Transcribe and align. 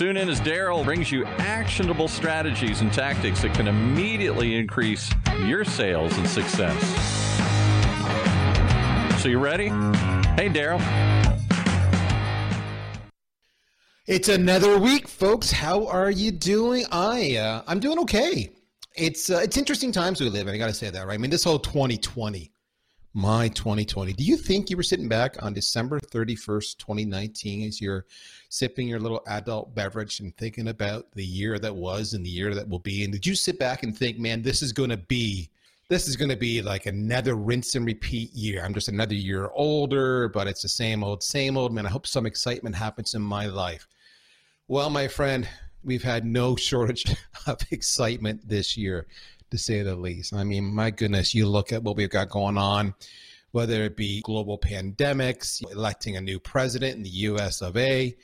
Tune 0.00 0.16
in 0.16 0.30
as 0.30 0.40
Daryl 0.40 0.82
brings 0.82 1.12
you 1.12 1.26
actionable 1.26 2.08
strategies 2.08 2.80
and 2.80 2.90
tactics 2.90 3.42
that 3.42 3.52
can 3.52 3.68
immediately 3.68 4.56
increase 4.56 5.12
your 5.44 5.62
sales 5.62 6.16
and 6.16 6.26
success. 6.26 6.80
So, 9.22 9.28
you 9.28 9.38
ready? 9.38 9.68
Hey, 10.38 10.48
Daryl. 10.48 10.80
It's 14.06 14.30
another 14.30 14.78
week, 14.78 15.06
folks. 15.06 15.50
How 15.50 15.86
are 15.88 16.10
you 16.10 16.30
doing? 16.30 16.86
I 16.90 17.36
uh, 17.36 17.62
I'm 17.66 17.78
doing 17.78 17.98
okay. 17.98 18.48
It's 18.96 19.28
uh, 19.28 19.40
it's 19.42 19.58
interesting 19.58 19.92
times 19.92 20.18
we 20.18 20.30
live 20.30 20.48
in. 20.48 20.54
I 20.54 20.56
got 20.56 20.68
to 20.68 20.72
say 20.72 20.88
that, 20.88 21.06
right? 21.06 21.12
I 21.12 21.18
mean, 21.18 21.30
this 21.30 21.44
whole 21.44 21.58
2020 21.58 22.50
my 23.12 23.48
2020. 23.48 24.12
Do 24.12 24.24
you 24.24 24.36
think 24.36 24.70
you 24.70 24.76
were 24.76 24.82
sitting 24.82 25.08
back 25.08 25.42
on 25.42 25.52
December 25.52 25.98
31st, 25.98 26.78
2019, 26.78 27.66
as 27.66 27.80
you're 27.80 28.06
sipping 28.48 28.86
your 28.86 29.00
little 29.00 29.22
adult 29.26 29.74
beverage 29.74 30.20
and 30.20 30.36
thinking 30.36 30.68
about 30.68 31.10
the 31.12 31.24
year 31.24 31.58
that 31.58 31.74
was 31.74 32.14
and 32.14 32.24
the 32.24 32.30
year 32.30 32.54
that 32.54 32.68
will 32.68 32.78
be? 32.78 33.02
And 33.02 33.12
did 33.12 33.26
you 33.26 33.34
sit 33.34 33.58
back 33.58 33.82
and 33.82 33.96
think, 33.96 34.18
man, 34.18 34.42
this 34.42 34.62
is 34.62 34.72
going 34.72 34.90
to 34.90 34.96
be 34.96 35.50
this 35.88 36.06
is 36.06 36.14
going 36.14 36.28
to 36.28 36.36
be 36.36 36.62
like 36.62 36.86
another 36.86 37.34
rinse 37.34 37.74
and 37.74 37.84
repeat 37.84 38.32
year. 38.32 38.64
I'm 38.64 38.72
just 38.72 38.86
another 38.86 39.16
year 39.16 39.50
older, 39.54 40.28
but 40.28 40.46
it's 40.46 40.62
the 40.62 40.68
same 40.68 41.02
old, 41.02 41.20
same 41.20 41.56
old. 41.56 41.74
Man, 41.74 41.84
I 41.84 41.88
hope 41.88 42.06
some 42.06 42.26
excitement 42.26 42.76
happens 42.76 43.14
in 43.14 43.22
my 43.22 43.46
life. 43.46 43.88
Well, 44.68 44.88
my 44.88 45.08
friend, 45.08 45.48
we've 45.82 46.04
had 46.04 46.24
no 46.24 46.54
shortage 46.70 47.16
of 47.48 47.58
excitement 47.72 48.48
this 48.48 48.76
year 48.76 49.08
to 49.50 49.58
say 49.58 49.82
the 49.82 49.96
least. 49.96 50.32
I 50.32 50.44
mean, 50.44 50.64
my 50.74 50.90
goodness, 50.90 51.34
you 51.34 51.46
look 51.46 51.72
at 51.72 51.82
what 51.82 51.96
we've 51.96 52.10
got 52.10 52.30
going 52.30 52.58
on, 52.58 52.94
whether 53.52 53.82
it 53.82 53.96
be 53.96 54.22
global 54.22 54.58
pandemics, 54.58 55.62
electing 55.72 56.16
a 56.16 56.20
new 56.20 56.38
president 56.38 56.96
in 56.96 57.02
the 57.02 57.10
US 57.10 57.62
of 57.62 57.76
A, 57.76 58.16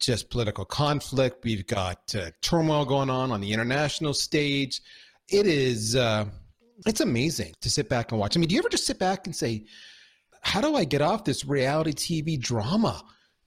just 0.00 0.30
political 0.30 0.64
conflict. 0.64 1.44
We've 1.44 1.66
got 1.66 2.14
uh, 2.14 2.30
turmoil 2.40 2.84
going 2.84 3.10
on 3.10 3.32
on 3.32 3.40
the 3.40 3.52
international 3.52 4.14
stage. 4.14 4.80
It 5.28 5.46
is, 5.46 5.96
uh, 5.96 6.26
it's 6.86 7.00
amazing 7.00 7.54
to 7.60 7.70
sit 7.70 7.88
back 7.88 8.12
and 8.12 8.20
watch. 8.20 8.36
I 8.36 8.40
mean, 8.40 8.48
do 8.48 8.54
you 8.54 8.60
ever 8.60 8.68
just 8.68 8.86
sit 8.86 8.98
back 8.98 9.26
and 9.26 9.34
say, 9.34 9.66
how 10.42 10.60
do 10.60 10.76
I 10.76 10.84
get 10.84 11.02
off 11.02 11.24
this 11.24 11.44
reality 11.44 11.92
TV 11.92 12.40
drama? 12.40 13.02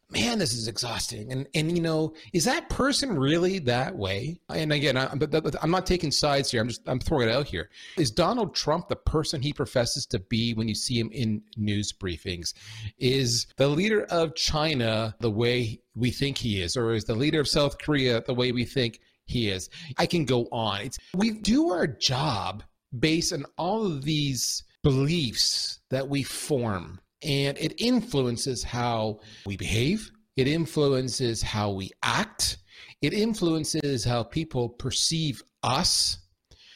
Man, 0.10 0.40
this 0.40 0.54
is 0.54 0.68
exhausting. 0.68 1.32
And 1.32 1.48
and 1.54 1.76
you 1.76 1.82
know, 1.82 2.14
is 2.34 2.46
that 2.46 2.70
person 2.70 3.18
really 3.18 3.60
that 3.60 3.96
way? 3.96 4.40
And 4.50 4.72
again, 4.72 4.98
I, 4.98 5.14
but, 5.16 5.32
but 5.32 5.56
I'm 5.62 5.72
not 5.72 5.86
taking 5.86 6.12
sides 6.12 6.52
here. 6.52 6.62
I'm 6.62 6.68
just 6.68 6.88
I'm 6.88 7.00
throwing 7.00 7.30
it 7.30 7.32
out 7.32 7.48
here. 7.48 7.70
Is 7.98 8.12
Donald 8.12 8.56
Trump 8.56 8.88
the 8.88 8.96
person 8.96 9.42
he 9.42 9.54
professes 9.54 10.06
to 10.08 10.20
be 10.20 10.54
when 10.54 10.68
you 10.68 10.76
see 10.76 11.00
him 11.00 11.10
in 11.12 11.42
news 11.56 11.92
briefings? 11.92 12.54
Is 12.98 13.48
the 13.58 13.68
leader 13.68 14.04
of 14.06 14.36
China 14.36 15.16
the 15.20 15.32
way 15.32 15.82
we 15.96 16.12
think 16.12 16.38
he 16.38 16.62
is, 16.62 16.78
or 16.78 16.94
is 16.94 17.06
the 17.06 17.16
leader 17.16 17.40
of 17.40 17.48
South 17.48 17.78
Korea 17.78 18.24
the 18.26 18.34
way 18.34 18.52
we 18.52 18.66
think 18.66 19.00
he 19.26 19.50
is? 19.50 19.70
I 19.98 20.06
can 20.06 20.26
go 20.26 20.48
on. 20.52 20.82
It's 20.82 20.98
we 21.16 21.32
do 21.32 21.70
our 21.70 21.88
job 21.88 22.64
based 22.98 23.34
on 23.34 23.46
all 23.58 23.86
of 23.86 24.04
these 24.04 24.64
beliefs 24.84 25.82
that 25.90 26.08
we 26.08 26.24
form 26.24 27.00
and 27.24 27.58
it 27.58 27.74
influences 27.78 28.64
how 28.64 29.20
we 29.46 29.58
behave. 29.58 30.12
It 30.36 30.48
influences 30.48 31.42
how 31.42 31.72
we 31.72 31.92
act. 32.04 32.58
It 33.02 33.14
influences 33.14 34.04
how 34.04 34.24
people 34.24 34.70
perceive 34.70 35.42
us. 35.64 36.20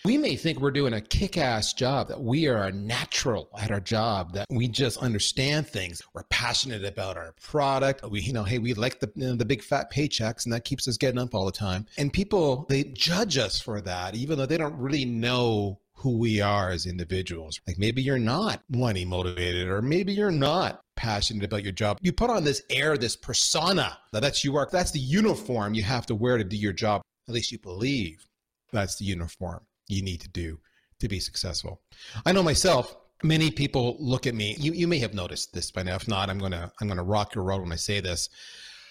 We 0.04 0.18
may 0.18 0.36
think 0.36 0.60
we're 0.60 0.72
doing 0.72 0.94
a 0.94 1.02
kick 1.02 1.38
ass 1.38 1.74
job, 1.74 2.08
that 2.08 2.20
we 2.20 2.48
are 2.48 2.72
natural 2.72 3.50
at 3.60 3.70
our 3.70 3.80
job, 3.80 4.34
that 4.34 4.48
we 4.50 4.68
just 4.68 4.98
understand 4.98 5.68
things. 5.68 6.02
We're 6.16 6.24
passionate 6.24 6.84
about 6.84 7.18
our 7.18 7.36
product. 7.40 8.10
We, 8.10 8.22
you 8.22 8.34
know, 8.34 8.44
hey, 8.44 8.58
we 8.58 8.74
like 8.74 9.00
the, 9.00 9.12
you 9.16 9.28
know, 9.28 9.36
the 9.36 9.46
big 9.46 9.62
fat 9.62 9.92
paychecks 9.92 10.46
and 10.46 10.54
that 10.54 10.66
keeps 10.66 10.88
us 10.88 10.98
getting 10.98 11.20
up 11.20 11.36
all 11.36 11.46
the 11.46 11.52
time. 11.52 11.86
And 12.00 12.12
people, 12.12 12.66
they 12.68 12.86
judge 12.86 13.38
us 13.38 13.60
for 13.62 13.80
that, 13.82 14.16
even 14.16 14.40
though 14.40 14.48
they 14.48 14.58
don't 14.58 14.78
really 14.80 15.06
know 15.06 15.80
who 16.02 16.18
we 16.18 16.42
are 16.42 16.72
as 16.72 16.88
individuals. 16.88 17.60
Like 17.68 17.78
maybe 17.78 18.02
you're 18.02 18.18
not 18.18 18.64
money 18.70 19.06
motivated, 19.06 19.68
or 19.68 19.82
maybe 19.82 20.14
you're 20.14 20.32
not 20.32 20.82
passionate 20.96 21.44
about 21.44 21.64
your 21.64 21.72
job. 21.72 21.98
You 22.02 22.12
put 22.12 22.32
on 22.32 22.44
this 22.44 22.64
air, 22.70 22.98
this 22.98 23.16
persona 23.16 23.98
that 24.12 24.22
that's 24.22 24.44
you 24.44 24.56
are. 24.58 24.68
That's 24.72 24.92
the 24.92 25.00
uniform 25.00 25.76
you 25.76 25.84
have 25.84 26.08
to 26.08 26.16
wear 26.16 26.38
to 26.38 26.44
do 26.44 26.58
your 26.58 26.74
job. 26.74 27.02
At 27.28 27.36
least 27.36 27.52
you 27.52 27.60
believe 27.60 28.26
that's 28.72 28.98
the 28.98 29.06
uniform 29.06 29.62
you 29.88 30.02
need 30.02 30.22
to 30.22 30.30
do 30.30 30.60
to 31.00 31.08
be 31.08 31.20
successful. 31.20 31.82
I 32.26 32.32
know 32.32 32.44
myself. 32.44 32.96
Many 33.24 33.52
people 33.52 33.98
look 34.00 34.26
at 34.26 34.34
me. 34.34 34.56
You, 34.58 34.74
you 34.74 34.88
may 34.88 34.98
have 34.98 35.14
noticed 35.14 35.54
this 35.54 35.70
by 35.70 35.84
now. 35.84 35.96
If 35.96 36.08
not, 36.08 36.32
I'm 36.32 36.40
gonna 36.40 36.72
I'm 36.82 36.88
gonna 36.88 37.04
rock 37.04 37.36
your 37.36 37.44
world 37.44 37.62
when 37.62 37.72
I 37.72 37.76
say 37.76 38.00
this. 38.00 38.30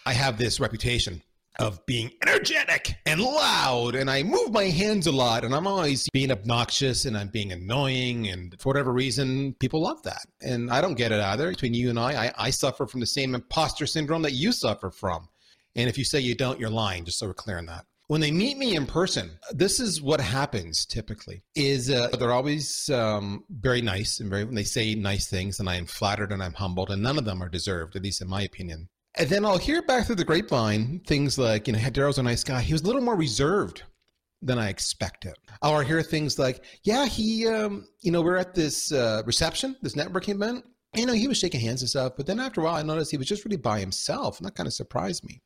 I 0.07 0.13
have 0.13 0.39
this 0.39 0.61
reputation 0.61 1.23
of 1.59 1.85
being 1.85 2.11
energetic 2.23 2.95
and 3.07 3.21
loud 3.21 3.95
and 3.95 4.11
I 4.11 4.23
move 4.23 4.53
my 4.53 4.65
hands 4.65 5.07
a 5.07 5.13
lot 5.13 5.45
and 5.45 5.55
I'm 5.55 5.67
always 5.67 6.09
being 6.13 6.31
obnoxious 6.31 7.05
and 7.05 7.17
I'm 7.17 7.29
being 7.29 7.53
annoying 7.53 8.29
and 8.29 8.59
for 8.61 8.71
whatever 8.71 8.93
reason 8.93 9.55
people 9.55 9.83
love 9.83 10.03
that. 10.05 10.23
And 10.41 10.71
I 10.71 10.81
don't 10.81 10.95
get 10.95 11.13
it 11.13 11.21
either. 11.21 11.51
Between 11.51 11.75
you 11.75 11.91
and 11.91 11.99
I 11.99 12.27
I, 12.27 12.33
I 12.39 12.51
suffer 12.51 12.87
from 12.87 13.01
the 13.01 13.07
same 13.07 13.35
imposter 13.35 13.87
syndrome 13.87 14.23
that 14.23 14.33
you 14.33 14.53
suffer 14.53 14.91
from. 14.91 15.29
And 15.77 15.89
if 15.89 15.99
you 15.99 16.05
say 16.05 16.21
you 16.21 16.35
don't 16.35 16.61
you're 16.61 16.71
lying 16.71 17.05
just 17.05 17.19
so 17.19 17.27
we're 17.27 17.35
clear 17.35 17.59
on 17.59 17.67
that. 17.67 17.85
When 18.07 18.21
they 18.21 18.33
meet 18.33 18.57
me 18.57 18.75
in 18.75 18.87
person 18.87 19.31
this 19.53 19.81
is 19.81 20.01
what 20.01 20.21
happens 20.21 20.87
typically 20.87 21.43
is 21.55 21.91
uh, 21.91 22.09
they're 22.19 22.33
always 22.33 22.89
um, 22.91 23.45
very 23.51 23.83
nice 23.83 24.21
and 24.21 24.31
very 24.31 24.45
when 24.45 24.55
they 24.55 24.65
say 24.65 24.95
nice 24.95 25.29
things 25.29 25.61
and 25.61 25.69
I 25.69 25.77
am 25.77 25.87
flattered 25.87 26.33
and 26.33 26.43
I'm 26.43 26.55
humbled 26.55 26.91
and 26.91 27.03
none 27.03 27.19
of 27.19 27.25
them 27.25 27.43
are 27.43 27.49
deserved 27.49 27.97
at 27.97 28.03
least 28.03 28.23
in 28.23 28.29
my 28.29 28.43
opinion 28.43 28.89
and 29.17 29.29
then 29.29 29.45
I'll 29.45 29.59
hear 29.59 29.83
back 29.83 30.07
through 30.07 30.17
the 30.17 30.25
grapevine 30.25 31.01
things 31.07 31.39
like, 31.39 31.67
you 31.67 31.73
know, 31.73 31.79
Daryl's 31.79 32.19
a 32.19 32.23
nice 32.23 32.45
guy. 32.45 32.61
He 32.61 32.73
was 32.73 32.83
a 32.83 32.87
little 32.87 33.03
more 33.03 33.17
reserved 33.17 33.83
than 34.43 34.59
I 34.59 34.69
expected. 34.69 35.35
I'll 35.63 35.81
hear 35.81 36.03
things 36.03 36.39
like, 36.39 36.65
yeah, 36.83 37.07
he, 37.07 37.47
um, 37.47 37.89
you 38.01 38.11
know, 38.11 38.23
we're 38.23 38.37
at 38.37 38.55
this 38.55 38.93
uh, 38.93 39.23
reception, 39.27 39.77
this 39.83 39.95
networking 39.95 40.35
event. 40.37 40.65
You 40.95 41.07
know, 41.07 41.13
he 41.13 41.29
was 41.29 41.39
shaking 41.39 41.61
hands 41.61 41.83
and 41.83 41.91
stuff. 41.91 42.15
But 42.17 42.27
then 42.27 42.41
after 42.41 42.61
a 42.61 42.65
while, 42.65 42.75
I 42.75 42.83
noticed 42.83 43.11
he 43.11 43.17
was 43.17 43.29
just 43.29 43.45
really 43.45 43.57
by 43.57 43.81
himself. 43.81 44.39
And 44.39 44.47
that 44.47 44.55
kind 44.55 44.67
of 44.67 44.73
surprised 44.73 45.25
me. 45.25 45.43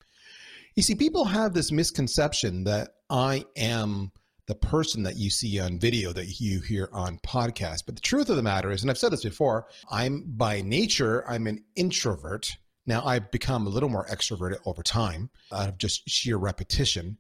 You 0.75 0.83
see, 0.83 0.95
people 0.95 1.25
have 1.25 1.55
this 1.55 1.71
misconception 1.71 2.65
that 2.65 2.91
I 3.11 3.45
am 3.57 4.13
the 4.47 4.55
person 4.55 5.03
that 5.05 5.17
you 5.17 5.31
see 5.31 5.59
on 5.59 5.79
video 5.79 6.13
that 6.13 6.41
you 6.41 6.61
hear 6.61 6.89
on 6.93 7.19
podcast. 7.19 7.85
But 7.87 7.95
the 7.95 8.01
truth 8.01 8.29
of 8.29 8.37
the 8.37 8.43
matter 8.43 8.71
is, 8.71 8.83
and 8.83 8.91
I've 8.91 8.99
said 8.99 9.13
this 9.13 9.25
before, 9.25 9.67
I'm 9.91 10.25
by 10.27 10.61
nature, 10.61 11.29
I'm 11.29 11.47
an 11.47 11.65
introvert. 11.77 12.57
Now 12.87 13.05
I've 13.05 13.31
become 13.31 13.67
a 13.67 13.71
little 13.71 13.89
more 13.89 14.07
extroverted 14.07 14.59
over 14.67 14.83
time 14.83 15.31
out 15.53 15.69
of 15.69 15.79
just 15.79 16.09
sheer 16.09 16.37
repetition. 16.37 17.19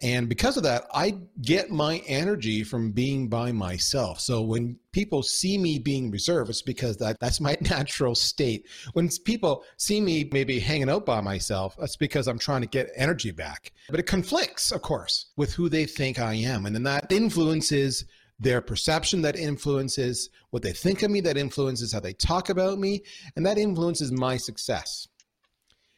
And 0.00 0.28
because 0.28 0.56
of 0.56 0.62
that, 0.62 0.84
I 0.94 1.18
get 1.42 1.70
my 1.70 2.00
energy 2.06 2.62
from 2.62 2.92
being 2.92 3.28
by 3.28 3.50
myself. 3.50 4.20
So 4.20 4.42
when 4.42 4.76
people 4.92 5.24
see 5.24 5.58
me 5.58 5.80
being 5.80 6.10
reserved, 6.12 6.50
it's 6.50 6.62
because 6.62 6.96
that, 6.98 7.18
that's 7.18 7.40
my 7.40 7.56
natural 7.62 8.14
state. 8.14 8.68
When 8.92 9.08
people 9.24 9.64
see 9.76 10.00
me 10.00 10.28
maybe 10.32 10.60
hanging 10.60 10.88
out 10.88 11.04
by 11.04 11.20
myself, 11.20 11.76
that's 11.76 11.96
because 11.96 12.28
I'm 12.28 12.38
trying 12.38 12.60
to 12.60 12.68
get 12.68 12.92
energy 12.94 13.32
back. 13.32 13.72
But 13.90 13.98
it 13.98 14.06
conflicts, 14.06 14.70
of 14.70 14.82
course, 14.82 15.30
with 15.36 15.52
who 15.52 15.68
they 15.68 15.84
think 15.84 16.20
I 16.20 16.34
am. 16.34 16.66
And 16.66 16.76
then 16.76 16.84
that 16.84 17.10
influences 17.10 18.04
their 18.38 18.60
perception 18.60 19.22
that 19.22 19.36
influences 19.36 20.30
what 20.50 20.62
they 20.62 20.72
think 20.72 21.02
of 21.02 21.10
me, 21.10 21.20
that 21.20 21.36
influences 21.36 21.92
how 21.92 22.00
they 22.00 22.12
talk 22.12 22.48
about 22.48 22.78
me, 22.78 23.02
and 23.36 23.44
that 23.44 23.58
influences 23.58 24.12
my 24.12 24.36
success. 24.36 25.08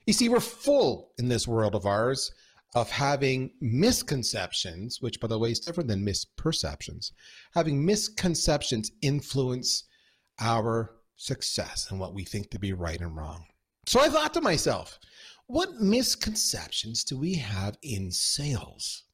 You 0.06 0.12
see, 0.12 0.28
we're 0.28 0.40
full 0.40 1.12
in 1.18 1.28
this 1.28 1.46
world 1.46 1.74
of 1.74 1.86
ours 1.86 2.32
of 2.74 2.90
having 2.90 3.50
misconceptions, 3.60 5.00
which, 5.00 5.20
by 5.20 5.26
the 5.26 5.38
way, 5.38 5.50
is 5.50 5.60
different 5.60 5.88
than 5.88 6.06
misperceptions. 6.06 7.12
Having 7.52 7.84
misconceptions 7.84 8.92
influence 9.02 9.84
our 10.38 10.94
success 11.16 11.88
and 11.90 12.00
what 12.00 12.14
we 12.14 12.24
think 12.24 12.50
to 12.50 12.58
be 12.58 12.72
right 12.72 13.00
and 13.00 13.16
wrong. 13.16 13.44
So 13.86 14.00
I 14.00 14.08
thought 14.08 14.32
to 14.34 14.40
myself, 14.40 14.98
what 15.48 15.80
misconceptions 15.80 17.04
do 17.04 17.18
we 17.18 17.34
have 17.34 17.76
in 17.82 18.10
sales? 18.10 19.04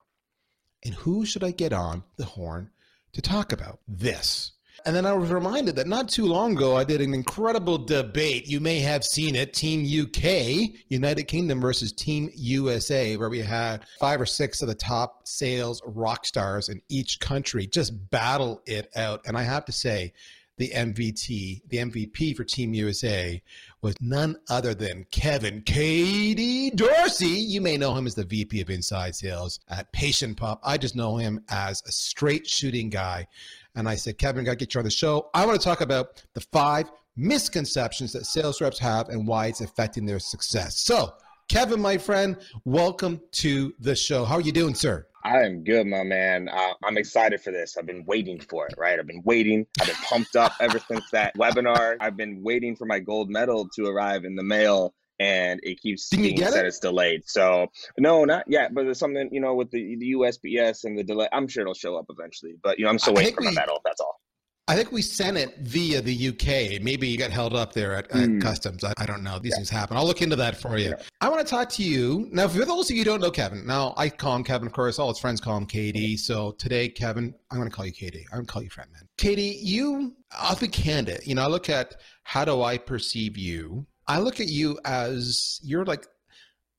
And 0.84 0.94
who 0.94 1.24
should 1.24 1.42
I 1.42 1.50
get 1.50 1.72
on 1.72 2.04
the 2.16 2.26
horn 2.26 2.70
to 3.16 3.22
talk 3.22 3.50
about 3.50 3.80
this. 3.88 4.52
And 4.84 4.94
then 4.94 5.06
I 5.06 5.14
was 5.14 5.30
reminded 5.30 5.76
that 5.76 5.86
not 5.86 6.10
too 6.10 6.26
long 6.26 6.52
ago, 6.52 6.76
I 6.76 6.84
did 6.84 7.00
an 7.00 7.14
incredible 7.14 7.78
debate. 7.78 8.46
You 8.46 8.60
may 8.60 8.78
have 8.80 9.02
seen 9.04 9.34
it 9.34 9.54
Team 9.54 9.80
UK, 9.80 10.76
United 10.88 11.24
Kingdom 11.24 11.62
versus 11.62 11.92
Team 11.92 12.30
USA, 12.34 13.16
where 13.16 13.30
we 13.30 13.40
had 13.40 13.84
five 13.98 14.20
or 14.20 14.26
six 14.26 14.60
of 14.60 14.68
the 14.68 14.74
top 14.74 15.26
sales 15.26 15.80
rock 15.86 16.26
stars 16.26 16.68
in 16.68 16.82
each 16.90 17.18
country 17.18 17.66
just 17.66 18.10
battle 18.10 18.60
it 18.66 18.90
out. 18.94 19.22
And 19.24 19.36
I 19.36 19.44
have 19.44 19.64
to 19.64 19.72
say, 19.72 20.12
the 20.58 20.70
MVT, 20.70 21.62
the 21.68 21.76
MVP 21.78 22.34
for 22.36 22.44
Team 22.44 22.72
USA 22.72 23.42
was 23.82 23.94
none 24.00 24.36
other 24.48 24.74
than 24.74 25.04
Kevin 25.10 25.60
KD 25.62 26.74
Dorsey. 26.74 27.26
You 27.26 27.60
may 27.60 27.76
know 27.76 27.94
him 27.94 28.06
as 28.06 28.14
the 28.14 28.24
VP 28.24 28.62
of 28.62 28.70
Inside 28.70 29.14
Sales 29.14 29.60
at 29.68 29.92
PatientPop. 29.92 30.60
I 30.62 30.78
just 30.78 30.96
know 30.96 31.16
him 31.16 31.44
as 31.50 31.82
a 31.86 31.92
straight 31.92 32.48
shooting 32.48 32.88
guy. 32.88 33.26
And 33.74 33.88
I 33.88 33.96
said, 33.96 34.16
Kevin, 34.16 34.42
I 34.42 34.44
got 34.44 34.52
to 34.52 34.56
get 34.56 34.74
you 34.74 34.78
on 34.78 34.84
the 34.84 34.90
show. 34.90 35.28
I 35.34 35.44
want 35.44 35.60
to 35.60 35.64
talk 35.64 35.82
about 35.82 36.24
the 36.32 36.40
five 36.40 36.90
misconceptions 37.16 38.12
that 38.12 38.24
sales 38.24 38.60
reps 38.60 38.78
have 38.78 39.10
and 39.10 39.26
why 39.26 39.46
it's 39.46 39.60
affecting 39.60 40.06
their 40.06 40.18
success. 40.18 40.78
So, 40.80 41.12
Kevin, 41.48 41.80
my 41.80 41.98
friend, 41.98 42.36
welcome 42.64 43.20
to 43.32 43.74
the 43.78 43.94
show. 43.94 44.24
How 44.24 44.36
are 44.36 44.40
you 44.40 44.52
doing, 44.52 44.74
sir? 44.74 45.06
I 45.26 45.42
am 45.42 45.64
good, 45.64 45.88
my 45.88 46.04
man. 46.04 46.48
Uh, 46.48 46.74
I'm 46.84 46.96
excited 46.96 47.40
for 47.40 47.50
this. 47.50 47.76
I've 47.76 47.84
been 47.84 48.04
waiting 48.06 48.38
for 48.38 48.68
it, 48.68 48.74
right? 48.78 48.96
I've 48.96 49.08
been 49.08 49.22
waiting. 49.24 49.66
I've 49.80 49.88
been 49.88 49.96
pumped 49.96 50.36
up 50.36 50.52
ever 50.60 50.78
since 50.78 51.10
that 51.10 51.34
webinar. 51.36 51.96
I've 51.98 52.16
been 52.16 52.44
waiting 52.44 52.76
for 52.76 52.86
my 52.86 53.00
gold 53.00 53.28
medal 53.28 53.68
to 53.74 53.86
arrive 53.86 54.24
in 54.24 54.36
the 54.36 54.44
mail, 54.44 54.94
and 55.18 55.58
it 55.64 55.80
keeps 55.80 56.08
Did 56.10 56.22
being 56.22 56.38
said 56.38 56.64
it? 56.64 56.68
it's 56.68 56.78
delayed. 56.78 57.22
So, 57.26 57.66
no, 57.98 58.24
not 58.24 58.44
yet. 58.46 58.72
But 58.72 58.84
there's 58.84 59.00
something, 59.00 59.28
you 59.32 59.40
know, 59.40 59.56
with 59.56 59.72
the, 59.72 59.96
the 59.96 60.12
USPS 60.12 60.84
and 60.84 60.96
the 60.96 61.02
delay. 61.02 61.28
I'm 61.32 61.48
sure 61.48 61.62
it'll 61.62 61.74
show 61.74 61.96
up 61.96 62.06
eventually. 62.08 62.54
But, 62.62 62.78
you 62.78 62.84
know, 62.84 62.90
I'm 62.92 62.98
still 63.00 63.14
waiting 63.14 63.34
for 63.34 63.42
my 63.42 63.50
medal. 63.50 63.80
That's 63.84 64.00
all. 64.00 64.20
I 64.68 64.74
think 64.74 64.90
we 64.90 65.00
sent 65.00 65.36
it 65.36 65.56
via 65.58 66.00
the 66.02 66.28
UK. 66.28 66.82
Maybe 66.82 67.06
you 67.06 67.16
got 67.16 67.30
held 67.30 67.54
up 67.54 67.72
there 67.72 67.94
at, 67.94 68.10
at 68.10 68.28
mm. 68.28 68.42
customs. 68.42 68.82
I, 68.82 68.92
I, 68.96 69.06
don't 69.06 69.22
know. 69.22 69.38
These 69.38 69.50
yeah. 69.50 69.56
things 69.58 69.70
happen. 69.70 69.96
I'll 69.96 70.04
look 70.06 70.22
into 70.22 70.34
that 70.36 70.60
for 70.60 70.76
you. 70.76 70.88
Yeah. 70.88 71.02
I 71.20 71.28
want 71.28 71.46
to 71.46 71.48
talk 71.48 71.68
to 71.70 71.84
you 71.84 72.28
now. 72.32 72.48
For 72.48 72.64
those 72.64 72.90
of 72.90 72.96
you 72.96 73.02
who 73.02 73.04
don't 73.04 73.20
know 73.20 73.30
Kevin, 73.30 73.64
now 73.64 73.94
I 73.96 74.08
call 74.08 74.34
him 74.34 74.42
Kevin. 74.42 74.66
Of 74.66 74.72
course, 74.72 74.98
all 74.98 75.08
his 75.08 75.20
friends 75.20 75.40
call 75.40 75.56
him 75.56 75.66
KD. 75.66 76.18
So 76.18 76.50
today, 76.52 76.88
Kevin, 76.88 77.32
I'm 77.52 77.58
going 77.58 77.70
to 77.70 77.74
call 77.74 77.86
you 77.86 77.92
KD. 77.92 78.24
I'm 78.32 78.38
going 78.38 78.46
to 78.46 78.52
call 78.52 78.62
you 78.62 78.70
friend, 78.70 78.90
man. 78.92 79.02
KD, 79.18 79.58
you. 79.60 80.16
I'll 80.32 80.56
be 80.56 80.66
candid. 80.66 81.24
You 81.24 81.36
know, 81.36 81.42
I 81.42 81.46
look 81.46 81.70
at 81.70 81.94
how 82.24 82.44
do 82.44 82.62
I 82.62 82.76
perceive 82.76 83.38
you. 83.38 83.86
I 84.08 84.18
look 84.18 84.40
at 84.40 84.48
you 84.48 84.80
as 84.84 85.60
you're 85.62 85.84
like 85.84 86.08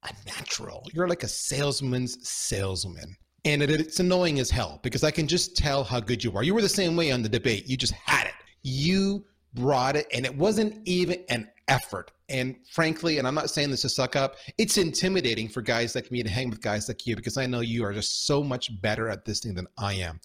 a 0.03 0.11
natural. 0.25 0.85
You're 0.93 1.07
like 1.07 1.23
a 1.23 1.27
salesman's 1.29 2.17
salesman 2.27 3.15
and 3.47 3.63
it, 3.63 3.71
it's 3.71 3.99
annoying 3.99 4.39
as 4.39 4.49
hell 4.49 4.79
because 4.83 5.03
I 5.03 5.11
can 5.11 5.25
just 5.25 5.55
tell 5.55 5.83
how 5.83 5.99
good 6.01 6.23
you 6.23 6.35
are. 6.35 6.43
You 6.43 6.53
were 6.53 6.61
the 6.61 6.69
same 6.69 6.95
way 6.97 7.11
on 7.11 7.23
the 7.23 7.29
debate. 7.29 7.67
You 7.67 7.77
just 7.77 7.93
had 7.93 8.27
it. 8.27 8.33
You 8.63 9.23
brought 9.53 9.95
it, 9.95 10.05
and 10.13 10.25
it 10.25 10.35
wasn't 10.35 10.85
even 10.85 11.23
an 11.29 11.49
effort. 11.69 12.11
And 12.29 12.57
frankly, 12.69 13.19
and 13.19 13.27
I'm 13.27 13.35
not 13.35 13.49
saying 13.49 13.71
this 13.71 13.83
to 13.83 13.89
suck 13.89 14.17
up, 14.17 14.35
it's 14.57 14.77
intimidating 14.77 15.47
for 15.47 15.61
guys 15.61 15.95
like 15.95 16.11
me 16.11 16.21
to 16.23 16.29
hang 16.29 16.49
with 16.49 16.61
guys 16.61 16.89
like 16.89 17.07
you 17.07 17.15
because 17.15 17.37
I 17.37 17.45
know 17.45 17.61
you 17.61 17.85
are 17.85 17.93
just 17.93 18.27
so 18.27 18.43
much 18.43 18.81
better 18.81 19.09
at 19.09 19.23
this 19.23 19.39
thing 19.39 19.55
than 19.55 19.67
I 19.77 19.93
am. 19.93 20.19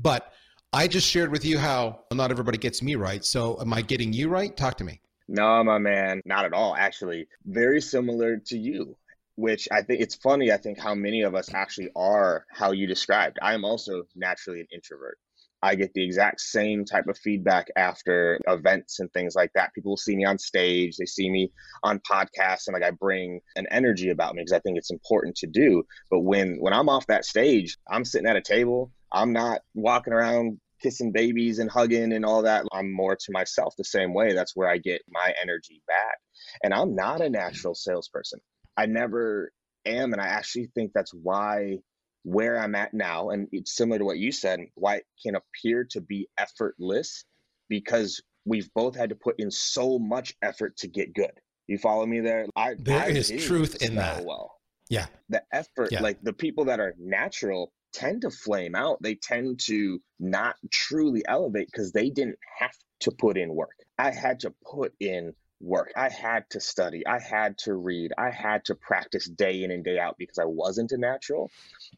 But 0.00 0.32
I 0.72 0.88
just 0.88 1.08
shared 1.08 1.30
with 1.30 1.44
you 1.44 1.58
how 1.58 2.00
not 2.12 2.32
everybody 2.32 2.58
gets 2.58 2.82
me 2.82 2.96
right. 2.96 3.24
So 3.24 3.60
am 3.60 3.72
I 3.72 3.82
getting 3.82 4.12
you 4.12 4.28
right? 4.28 4.56
Talk 4.56 4.76
to 4.78 4.84
me. 4.84 5.00
No, 5.28 5.62
my 5.62 5.78
man, 5.78 6.20
not 6.24 6.44
at 6.44 6.52
all. 6.52 6.74
Actually, 6.74 7.28
very 7.46 7.80
similar 7.80 8.36
to 8.36 8.58
you 8.58 8.96
which 9.36 9.68
I 9.72 9.82
think 9.82 10.00
it's 10.00 10.14
funny. 10.14 10.52
I 10.52 10.56
think 10.56 10.78
how 10.78 10.94
many 10.94 11.22
of 11.22 11.34
us 11.34 11.52
actually 11.52 11.90
are 11.96 12.44
how 12.50 12.72
you 12.72 12.86
described. 12.86 13.38
I 13.42 13.54
am 13.54 13.64
also 13.64 14.04
naturally 14.14 14.60
an 14.60 14.66
introvert. 14.72 15.18
I 15.62 15.76
get 15.76 15.94
the 15.94 16.04
exact 16.04 16.42
same 16.42 16.84
type 16.84 17.06
of 17.08 17.16
feedback 17.16 17.68
after 17.74 18.38
events 18.46 19.00
and 19.00 19.10
things 19.12 19.34
like 19.34 19.50
that. 19.54 19.72
People 19.74 19.96
see 19.96 20.14
me 20.14 20.26
on 20.26 20.38
stage, 20.38 20.96
they 20.98 21.06
see 21.06 21.30
me 21.30 21.52
on 21.82 22.00
podcasts, 22.00 22.66
and 22.66 22.74
like 22.74 22.82
I 22.82 22.90
bring 22.90 23.40
an 23.56 23.66
energy 23.70 24.10
about 24.10 24.34
me 24.34 24.42
because 24.42 24.52
I 24.52 24.58
think 24.58 24.76
it's 24.76 24.90
important 24.90 25.36
to 25.36 25.46
do. 25.46 25.82
But 26.10 26.20
when 26.20 26.58
when 26.60 26.74
I'm 26.74 26.90
off 26.90 27.06
that 27.06 27.24
stage, 27.24 27.78
I'm 27.90 28.04
sitting 28.04 28.28
at 28.28 28.36
a 28.36 28.42
table. 28.42 28.92
I'm 29.10 29.32
not 29.32 29.62
walking 29.74 30.12
around 30.12 30.60
kissing 30.82 31.12
babies 31.12 31.58
and 31.58 31.70
hugging 31.70 32.12
and 32.12 32.26
all 32.26 32.42
that. 32.42 32.66
I'm 32.70 32.92
more 32.92 33.16
to 33.16 33.32
myself 33.32 33.74
the 33.78 33.84
same 33.84 34.12
way. 34.12 34.34
That's 34.34 34.54
where 34.54 34.68
I 34.68 34.76
get 34.76 35.00
my 35.08 35.32
energy 35.42 35.82
back. 35.86 36.18
And 36.62 36.74
I'm 36.74 36.94
not 36.94 37.22
a 37.22 37.30
natural 37.30 37.74
salesperson. 37.74 38.40
I 38.76 38.86
never 38.86 39.52
am. 39.86 40.12
And 40.12 40.20
I 40.20 40.26
actually 40.26 40.70
think 40.74 40.92
that's 40.94 41.12
why 41.12 41.78
where 42.24 42.58
I'm 42.58 42.74
at 42.74 42.94
now, 42.94 43.30
and 43.30 43.48
it's 43.52 43.76
similar 43.76 43.98
to 43.98 44.04
what 44.04 44.18
you 44.18 44.32
said, 44.32 44.60
why 44.74 44.96
it 44.96 45.06
can 45.22 45.34
appear 45.34 45.86
to 45.90 46.00
be 46.00 46.28
effortless 46.38 47.24
because 47.68 48.22
we've 48.46 48.70
both 48.74 48.96
had 48.96 49.10
to 49.10 49.14
put 49.14 49.38
in 49.38 49.50
so 49.50 49.98
much 49.98 50.34
effort 50.42 50.76
to 50.78 50.88
get 50.88 51.14
good. 51.14 51.32
You 51.66 51.78
follow 51.78 52.06
me 52.06 52.20
there? 52.20 52.46
I, 52.56 52.74
there 52.78 53.02
I 53.02 53.08
is 53.08 53.30
truth 53.44 53.82
in 53.82 53.96
that. 53.96 54.24
Well, 54.24 54.52
yeah. 54.88 55.06
The 55.28 55.42
effort, 55.52 55.92
yeah. 55.92 56.00
like 56.00 56.18
the 56.22 56.32
people 56.32 56.66
that 56.66 56.80
are 56.80 56.94
natural 56.98 57.72
tend 57.92 58.22
to 58.22 58.30
flame 58.30 58.74
out. 58.74 59.02
They 59.02 59.14
tend 59.14 59.60
to 59.66 60.00
not 60.18 60.56
truly 60.70 61.22
elevate 61.26 61.68
because 61.70 61.92
they 61.92 62.10
didn't 62.10 62.38
have 62.58 62.74
to 63.00 63.12
put 63.12 63.38
in 63.38 63.54
work. 63.54 63.76
I 63.98 64.10
had 64.10 64.40
to 64.40 64.52
put 64.70 64.92
in 65.00 65.34
work. 65.60 65.92
I 65.96 66.08
had 66.08 66.48
to 66.50 66.60
study. 66.60 67.06
I 67.06 67.18
had 67.18 67.58
to 67.58 67.74
read. 67.74 68.12
I 68.18 68.30
had 68.30 68.64
to 68.66 68.74
practice 68.74 69.26
day 69.26 69.64
in 69.64 69.70
and 69.70 69.84
day 69.84 69.98
out 69.98 70.16
because 70.18 70.38
I 70.38 70.44
wasn't 70.44 70.92
a 70.92 70.98
natural. 70.98 71.50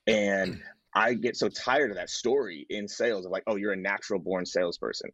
And 0.06 0.54
mm. 0.54 0.60
I 0.94 1.14
get 1.14 1.36
so 1.36 1.48
tired 1.48 1.90
of 1.90 1.96
that 1.96 2.10
story 2.10 2.66
in 2.70 2.88
sales 2.88 3.26
of 3.26 3.32
like, 3.32 3.44
oh, 3.46 3.56
you're 3.56 3.72
a 3.72 3.76
natural 3.76 4.20
born 4.20 4.46
salesperson. 4.46 5.10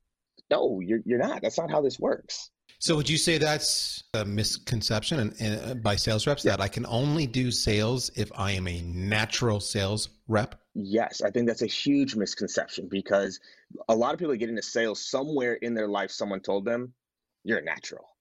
No, 0.50 0.80
you're, 0.80 1.00
you're 1.04 1.18
not. 1.18 1.42
That's 1.42 1.58
not 1.58 1.70
how 1.70 1.80
this 1.80 1.98
works. 1.98 2.50
So 2.78 2.96
would 2.96 3.08
you 3.08 3.16
say 3.16 3.38
that's 3.38 4.02
a 4.14 4.24
misconception 4.24 5.20
and, 5.20 5.34
and 5.40 5.70
uh, 5.70 5.74
by 5.74 5.94
sales 5.94 6.26
reps 6.26 6.44
yeah. 6.44 6.52
that 6.52 6.60
I 6.60 6.66
can 6.66 6.84
only 6.86 7.26
do 7.28 7.50
sales 7.50 8.10
if 8.16 8.30
I 8.34 8.52
am 8.52 8.66
a 8.66 8.80
natural 8.82 9.60
sales 9.60 10.08
rep? 10.26 10.56
Yes, 10.74 11.22
I 11.22 11.30
think 11.30 11.46
that's 11.46 11.62
a 11.62 11.66
huge 11.66 12.16
misconception 12.16 12.88
because 12.90 13.38
a 13.88 13.94
lot 13.94 14.14
of 14.14 14.18
people 14.18 14.34
get 14.34 14.48
into 14.48 14.62
sales 14.62 15.04
somewhere 15.04 15.54
in 15.54 15.74
their 15.74 15.86
life 15.86 16.10
someone 16.10 16.40
told 16.40 16.64
them 16.64 16.92
you're 17.44 17.58
a 17.58 17.64
natural 17.64 18.11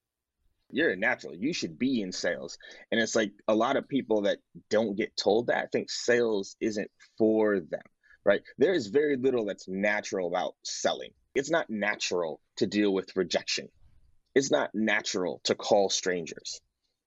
you're 0.74 0.92
a 0.92 0.96
natural. 0.96 1.36
You 1.36 1.54
should 1.54 1.78
be 1.78 2.02
in 2.02 2.12
sales. 2.12 2.58
And 2.92 3.00
it's 3.00 3.16
like 3.16 3.32
a 3.48 3.56
lot 3.56 3.78
of 3.78 3.88
people 3.88 4.24
that 4.24 4.40
don't 4.70 4.96
get 4.96 5.16
told 5.16 5.48
that 5.48 5.72
think 5.72 5.90
sales 5.90 6.56
isn't 6.60 6.90
for 7.18 7.60
them, 7.60 7.82
right? 8.26 8.42
There 8.58 8.74
is 8.74 8.88
very 8.88 9.18
little 9.18 9.46
that's 9.46 9.68
natural 9.68 10.28
about 10.28 10.56
selling. 10.64 11.12
It's 11.36 11.50
not 11.50 11.70
natural 11.70 12.42
to 12.58 12.68
deal 12.68 12.94
with 12.94 13.16
rejection. 13.16 13.70
It's 14.36 14.52
not 14.52 14.72
natural 14.74 15.42
to 15.46 15.56
call 15.56 15.90
strangers. 15.90 16.62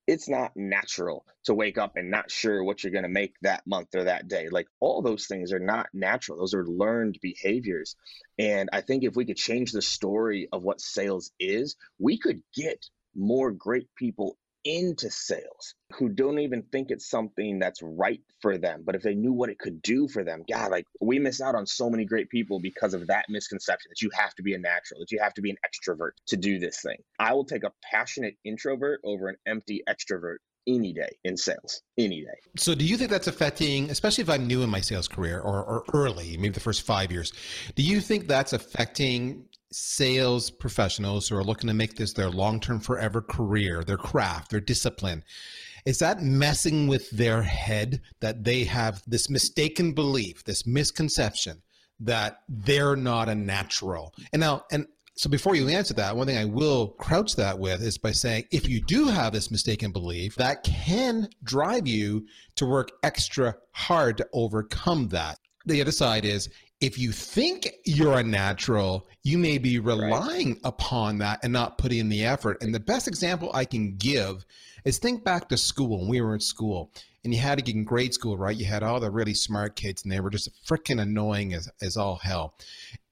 It's 0.07 0.29
not 0.29 0.53
natural 0.55 1.25
to 1.45 1.55
wake 1.55 1.79
up 1.79 1.97
and 1.97 2.11
not 2.11 2.31
sure 2.31 2.63
what 2.63 2.83
you're 2.83 2.93
going 2.93 3.05
to 3.05 3.09
make 3.09 3.35
that 3.41 3.67
month 3.67 3.95
or 3.95 4.05
that 4.05 4.29
day. 4.29 4.49
Like 4.51 4.67
all 4.79 5.01
those 5.01 5.27
things 5.27 5.53
are 5.53 5.59
not 5.59 5.89
natural. 5.95 6.39
Those 6.39 6.53
are 6.53 6.67
learned 6.67 7.19
behaviors. 7.23 7.97
And 8.39 8.69
I 8.73 8.83
think 8.83 9.05
if 9.05 9.17
we 9.17 9.25
could 9.25 9.39
change 9.39 9.73
the 9.73 9.81
story 9.81 10.49
of 10.53 10.63
what 10.63 10.83
sales 10.83 11.33
is, 11.41 11.77
we 11.99 12.19
could 12.19 12.43
get 12.55 12.85
more 13.17 13.51
great 13.51 13.89
people 13.97 14.37
into 14.65 15.11
sales 15.11 15.75
who 15.93 16.09
don't 16.09 16.39
even 16.39 16.63
think 16.73 16.91
it's 16.91 17.09
something 17.09 17.59
that's 17.59 17.83
right 17.83 18.21
for 18.41 18.57
them. 18.59 18.83
But 18.85 18.95
if 18.95 19.03
they 19.03 19.15
knew 19.15 19.33
what 19.33 19.51
it 19.51 19.59
could 19.59 19.83
do 19.83 20.09
for 20.09 20.25
them, 20.25 20.43
God, 20.51 20.71
like 20.71 20.87
we 21.01 21.19
miss 21.19 21.41
out 21.41 21.55
on 21.55 21.67
so 21.67 21.91
many 21.91 22.05
great 22.05 22.31
people 22.31 22.61
because 22.61 22.95
of 22.95 23.07
that 23.09 23.27
misconception 23.29 23.91
that 23.91 24.03
you 24.03 24.11
have 24.15 24.35
to 24.37 24.43
be 24.43 24.55
a 24.55 24.59
natural, 24.59 25.01
that 25.01 25.13
you 25.13 25.21
have 25.21 25.35
to 25.35 25.43
be 25.43 25.51
an 25.51 25.57
extrovert 25.65 26.13
to 26.29 26.37
do 26.37 26.59
this 26.59 26.81
thing. 26.81 26.97
I 27.19 27.35
will 27.35 27.45
take 27.45 27.65
a 27.65 27.73
passionate 27.91 28.37
introvert 28.45 29.01
over 29.05 29.29
an 29.29 29.37
empty 29.47 29.83
extrovert 29.89 30.37
any 30.67 30.95
day 30.95 31.11
in 31.25 31.37
sales, 31.37 31.83
any 31.99 32.23
day. 32.23 32.39
So, 32.57 32.75
do 32.75 32.87
you 32.87 32.97
think 32.97 33.11
that's 33.11 33.27
affecting, 33.27 33.91
especially 33.91 34.23
if 34.23 34.31
I'm 34.31 34.47
new 34.47 34.63
in 34.63 34.71
my 34.71 34.81
sales 34.81 35.09
career 35.09 35.39
or, 35.39 35.63
or 35.63 35.85
early, 35.93 36.39
maybe 36.39 36.55
the 36.55 36.61
first 36.61 36.83
five 36.83 37.13
years, 37.13 37.35
do 37.75 37.83
you 37.83 38.01
think 38.01 38.29
that's 38.29 38.55
affecting 38.55 39.45
sales 39.75 40.51
professionals 40.51 41.29
who 41.29 41.37
are 41.37 41.45
looking 41.45 41.69
to 41.69 41.75
make 41.75 41.97
this 41.97 42.13
their 42.13 42.31
long 42.31 42.61
term 42.61 42.81
forever 42.81 43.21
career, 43.21 43.83
their 43.83 43.97
craft, 43.97 44.51
their 44.51 44.61
discipline, 44.61 45.25
is 45.85 45.99
that 45.99 46.23
messing 46.23 46.87
with 46.87 47.11
their 47.11 47.43
head 47.43 48.01
that 48.21 48.45
they 48.45 48.65
have 48.65 49.03
this 49.07 49.29
mistaken 49.29 49.93
belief, 49.93 50.45
this 50.45 50.67
misconception 50.67 51.63
that 52.01 52.39
they're 52.49 52.97
not 52.97 53.29
a 53.29 53.35
natural? 53.35 54.15
And 54.33 54.41
now, 54.41 54.65
and 54.71 54.87
so 55.17 55.29
before 55.29 55.55
you 55.55 55.69
answer 55.69 55.95
that, 55.95 56.17
one 56.17 56.27
thing 56.27 56.39
I 56.39 56.45
will 56.45 56.89
crouch 56.89 57.37
that 57.37 57.59
with 57.59 57.83
is 57.83 57.99
by 57.99 58.13
saying 58.13 58.45
if 58.51 58.69
you 58.69 58.81
do 58.81 59.07
have 59.07 59.33
this 59.33 59.51
mistaken 59.51 59.93
belief, 59.93 60.35
that 60.37 60.65
can 60.65 61.29
drive 61.43 61.87
you 61.87 62.27
to 62.57 62.67
work 62.67 62.91
extra 63.03 63.55
hard 63.73 64.17
to 64.19 64.29
overcome 64.33 65.09
that. 65.09 65.39
The 65.67 65.81
other 65.81 65.93
side 65.93 66.25
is 66.25 66.51
if 66.81 66.99
you 66.99 67.13
think 67.13 67.71
you're 67.85 68.19
a 68.19 68.23
natural, 68.23 69.07
you 69.23 69.39
may 69.39 69.59
be 69.59 69.79
relying 69.79 70.49
right. 70.49 70.61
upon 70.65 71.19
that 71.19 71.41
and 71.43 71.53
not 71.53 71.79
putting 71.79 71.99
in 71.99 72.09
the 72.09 72.25
effort. 72.25 72.63
And 72.63 72.75
the 72.75 72.81
best 72.81 73.09
example 73.09 73.51
I 73.55 73.65
can 73.65 73.97
give 73.97 74.45
is 74.85 74.99
think 74.99 75.25
back 75.25 75.49
to 75.49 75.57
school 75.57 76.01
when 76.01 76.09
we 76.09 76.21
were 76.21 76.35
in 76.35 76.41
school 76.41 76.93
and 77.25 77.33
you 77.33 77.41
had 77.41 77.59
to 77.59 77.65
get 77.65 77.75
in 77.75 77.85
grade 77.85 78.13
school, 78.13 78.37
right? 78.37 78.57
You 78.57 78.67
had 78.67 78.83
all 78.83 79.01
the 79.01 79.11
really 79.11 79.35
smart 79.35 79.77
kids 79.77 80.03
and 80.03 80.13
they 80.13 80.21
were 80.21 80.31
just 80.31 80.51
freaking 80.67 81.01
annoying 81.01 81.55
as, 81.55 81.71
as 81.81 81.97
all 81.97 82.17
hell. 82.17 82.55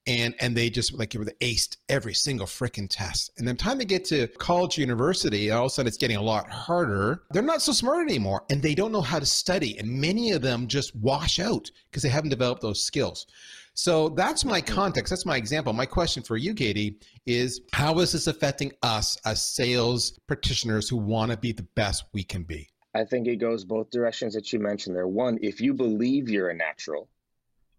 And 0.06 0.34
and 0.40 0.56
they 0.56 0.68
just 0.68 0.92
like 0.94 1.14
were 1.14 1.24
the 1.24 1.34
aced 1.40 1.76
every 1.88 2.14
single 2.14 2.46
freaking 2.46 2.88
test. 2.90 3.30
And 3.38 3.46
then 3.46 3.56
time 3.56 3.78
they 3.78 3.84
get 3.84 4.04
to 4.06 4.26
college, 4.38 4.76
university, 4.78 5.50
all 5.50 5.66
of 5.66 5.66
a 5.66 5.70
sudden 5.70 5.86
it's 5.86 5.96
getting 5.96 6.16
a 6.16 6.22
lot 6.22 6.50
harder. 6.50 7.22
They're 7.30 7.42
not 7.42 7.62
so 7.62 7.72
smart 7.72 8.08
anymore, 8.08 8.44
and 8.50 8.60
they 8.60 8.74
don't 8.74 8.92
know 8.92 9.00
how 9.00 9.20
to 9.20 9.26
study. 9.26 9.78
And 9.78 9.88
many 9.88 10.32
of 10.32 10.42
them 10.42 10.66
just 10.66 10.94
wash 10.96 11.38
out 11.38 11.70
because 11.90 12.02
they 12.02 12.08
haven't 12.08 12.30
developed 12.30 12.62
those 12.62 12.82
skills. 12.82 13.26
So 13.74 14.10
that's 14.10 14.44
my 14.44 14.60
mm-hmm. 14.60 14.74
context. 14.74 15.10
That's 15.10 15.26
my 15.26 15.36
example. 15.36 15.72
My 15.72 15.86
question 15.86 16.22
for 16.22 16.36
you, 16.36 16.54
KD, 16.54 16.96
is 17.26 17.60
how 17.72 17.98
is 18.00 18.12
this 18.12 18.26
affecting 18.26 18.72
us 18.82 19.16
as 19.24 19.42
sales 19.42 20.18
practitioners 20.26 20.88
who 20.88 20.96
want 20.96 21.30
to 21.30 21.36
be 21.36 21.52
the 21.52 21.66
best 21.74 22.04
we 22.12 22.22
can 22.24 22.42
be? 22.42 22.68
I 22.94 23.04
think 23.04 23.26
it 23.26 23.36
goes 23.36 23.64
both 23.64 23.90
directions 23.90 24.34
that 24.34 24.52
you 24.52 24.58
mentioned 24.58 24.94
there. 24.94 25.08
One, 25.08 25.38
if 25.40 25.60
you 25.60 25.72
believe 25.72 26.28
you're 26.28 26.50
a 26.50 26.54
natural, 26.54 27.08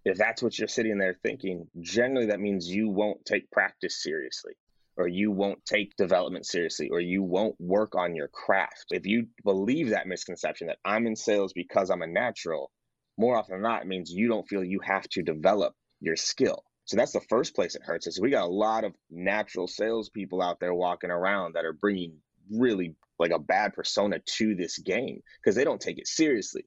if 0.05 0.17
that's 0.17 0.41
what 0.43 0.57
you're 0.57 0.67
sitting 0.67 0.97
there 0.97 1.17
thinking, 1.23 1.67
generally 1.79 2.27
that 2.27 2.39
means 2.39 2.67
you 2.67 2.89
won't 2.89 3.23
take 3.25 3.49
practice 3.51 4.01
seriously 4.01 4.53
or 4.97 5.07
you 5.07 5.31
won't 5.31 5.63
take 5.65 5.95
development 5.95 6.45
seriously 6.45 6.89
or 6.89 6.99
you 6.99 7.23
won't 7.23 7.55
work 7.59 7.95
on 7.95 8.15
your 8.15 8.27
craft. 8.27 8.85
If 8.91 9.05
you 9.07 9.27
believe 9.43 9.89
that 9.89 10.07
misconception 10.07 10.67
that 10.67 10.77
I'm 10.85 11.07
in 11.07 11.15
sales 11.15 11.53
because 11.53 11.89
I'm 11.89 12.01
a 12.01 12.07
natural, 12.07 12.71
more 13.17 13.37
often 13.37 13.55
than 13.55 13.63
not, 13.63 13.83
it 13.83 13.87
means 13.87 14.11
you 14.11 14.27
don't 14.27 14.47
feel 14.47 14.63
you 14.63 14.79
have 14.83 15.07
to 15.09 15.23
develop 15.23 15.73
your 15.99 16.15
skill. 16.15 16.63
So 16.85 16.97
that's 16.97 17.13
the 17.13 17.21
first 17.21 17.55
place 17.55 17.75
it 17.75 17.83
hurts. 17.83 18.07
Is 18.07 18.19
we 18.19 18.29
got 18.29 18.45
a 18.45 18.51
lot 18.51 18.83
of 18.83 18.93
natural 19.09 19.67
salespeople 19.67 20.41
out 20.41 20.59
there 20.59 20.73
walking 20.73 21.11
around 21.11 21.53
that 21.53 21.65
are 21.65 21.73
bringing 21.73 22.17
really 22.51 22.95
like 23.19 23.31
a 23.31 23.39
bad 23.39 23.73
persona 23.73 24.19
to 24.19 24.53
this 24.53 24.77
game 24.79 25.21
because 25.41 25.55
they 25.55 25.63
don't 25.63 25.79
take 25.79 25.97
it 25.97 26.07
seriously. 26.07 26.65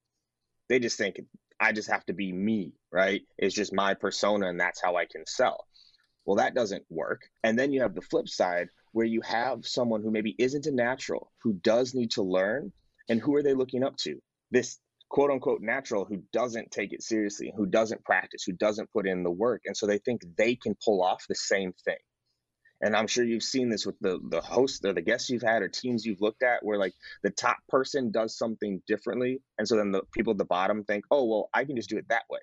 They 0.68 0.78
just 0.78 0.96
think 0.96 1.20
I 1.60 1.72
just 1.72 1.90
have 1.90 2.04
to 2.06 2.12
be 2.12 2.32
me, 2.32 2.72
right? 2.92 3.22
It's 3.38 3.54
just 3.54 3.72
my 3.72 3.94
persona 3.94 4.48
and 4.48 4.60
that's 4.60 4.80
how 4.82 4.96
I 4.96 5.06
can 5.06 5.24
sell. 5.26 5.66
Well, 6.24 6.36
that 6.36 6.54
doesn't 6.54 6.84
work. 6.90 7.22
And 7.44 7.58
then 7.58 7.72
you 7.72 7.80
have 7.82 7.94
the 7.94 8.02
flip 8.02 8.28
side 8.28 8.68
where 8.92 9.06
you 9.06 9.20
have 9.22 9.66
someone 9.66 10.02
who 10.02 10.10
maybe 10.10 10.34
isn't 10.38 10.66
a 10.66 10.72
natural, 10.72 11.32
who 11.42 11.54
does 11.54 11.94
need 11.94 12.10
to 12.12 12.22
learn, 12.22 12.72
and 13.08 13.20
who 13.20 13.36
are 13.36 13.42
they 13.42 13.54
looking 13.54 13.84
up 13.84 13.96
to? 13.98 14.20
This 14.50 14.78
quote 15.08 15.30
unquote 15.30 15.60
natural 15.62 16.04
who 16.04 16.22
doesn't 16.32 16.70
take 16.70 16.92
it 16.92 17.02
seriously, 17.02 17.52
who 17.56 17.66
doesn't 17.66 18.04
practice, 18.04 18.42
who 18.44 18.52
doesn't 18.52 18.92
put 18.92 19.06
in 19.06 19.22
the 19.22 19.30
work. 19.30 19.62
And 19.66 19.76
so 19.76 19.86
they 19.86 19.98
think 19.98 20.22
they 20.36 20.56
can 20.56 20.74
pull 20.84 21.02
off 21.02 21.24
the 21.28 21.34
same 21.34 21.72
thing 21.84 21.98
and 22.80 22.96
I'm 22.96 23.06
sure 23.06 23.24
you've 23.24 23.42
seen 23.42 23.68
this 23.68 23.86
with 23.86 23.98
the 24.00 24.20
the 24.30 24.40
hosts 24.40 24.84
or 24.84 24.92
the 24.92 25.02
guests 25.02 25.30
you've 25.30 25.42
had 25.42 25.62
or 25.62 25.68
teams 25.68 26.04
you've 26.04 26.20
looked 26.20 26.42
at 26.42 26.64
where 26.64 26.78
like 26.78 26.94
the 27.22 27.30
top 27.30 27.58
person 27.68 28.10
does 28.10 28.36
something 28.36 28.82
differently 28.86 29.40
and 29.58 29.66
so 29.66 29.76
then 29.76 29.92
the 29.92 30.02
people 30.12 30.32
at 30.32 30.38
the 30.38 30.44
bottom 30.44 30.84
think 30.84 31.04
oh 31.10 31.24
well 31.24 31.48
I 31.54 31.64
can 31.64 31.76
just 31.76 31.88
do 31.88 31.98
it 31.98 32.08
that 32.08 32.24
way 32.30 32.40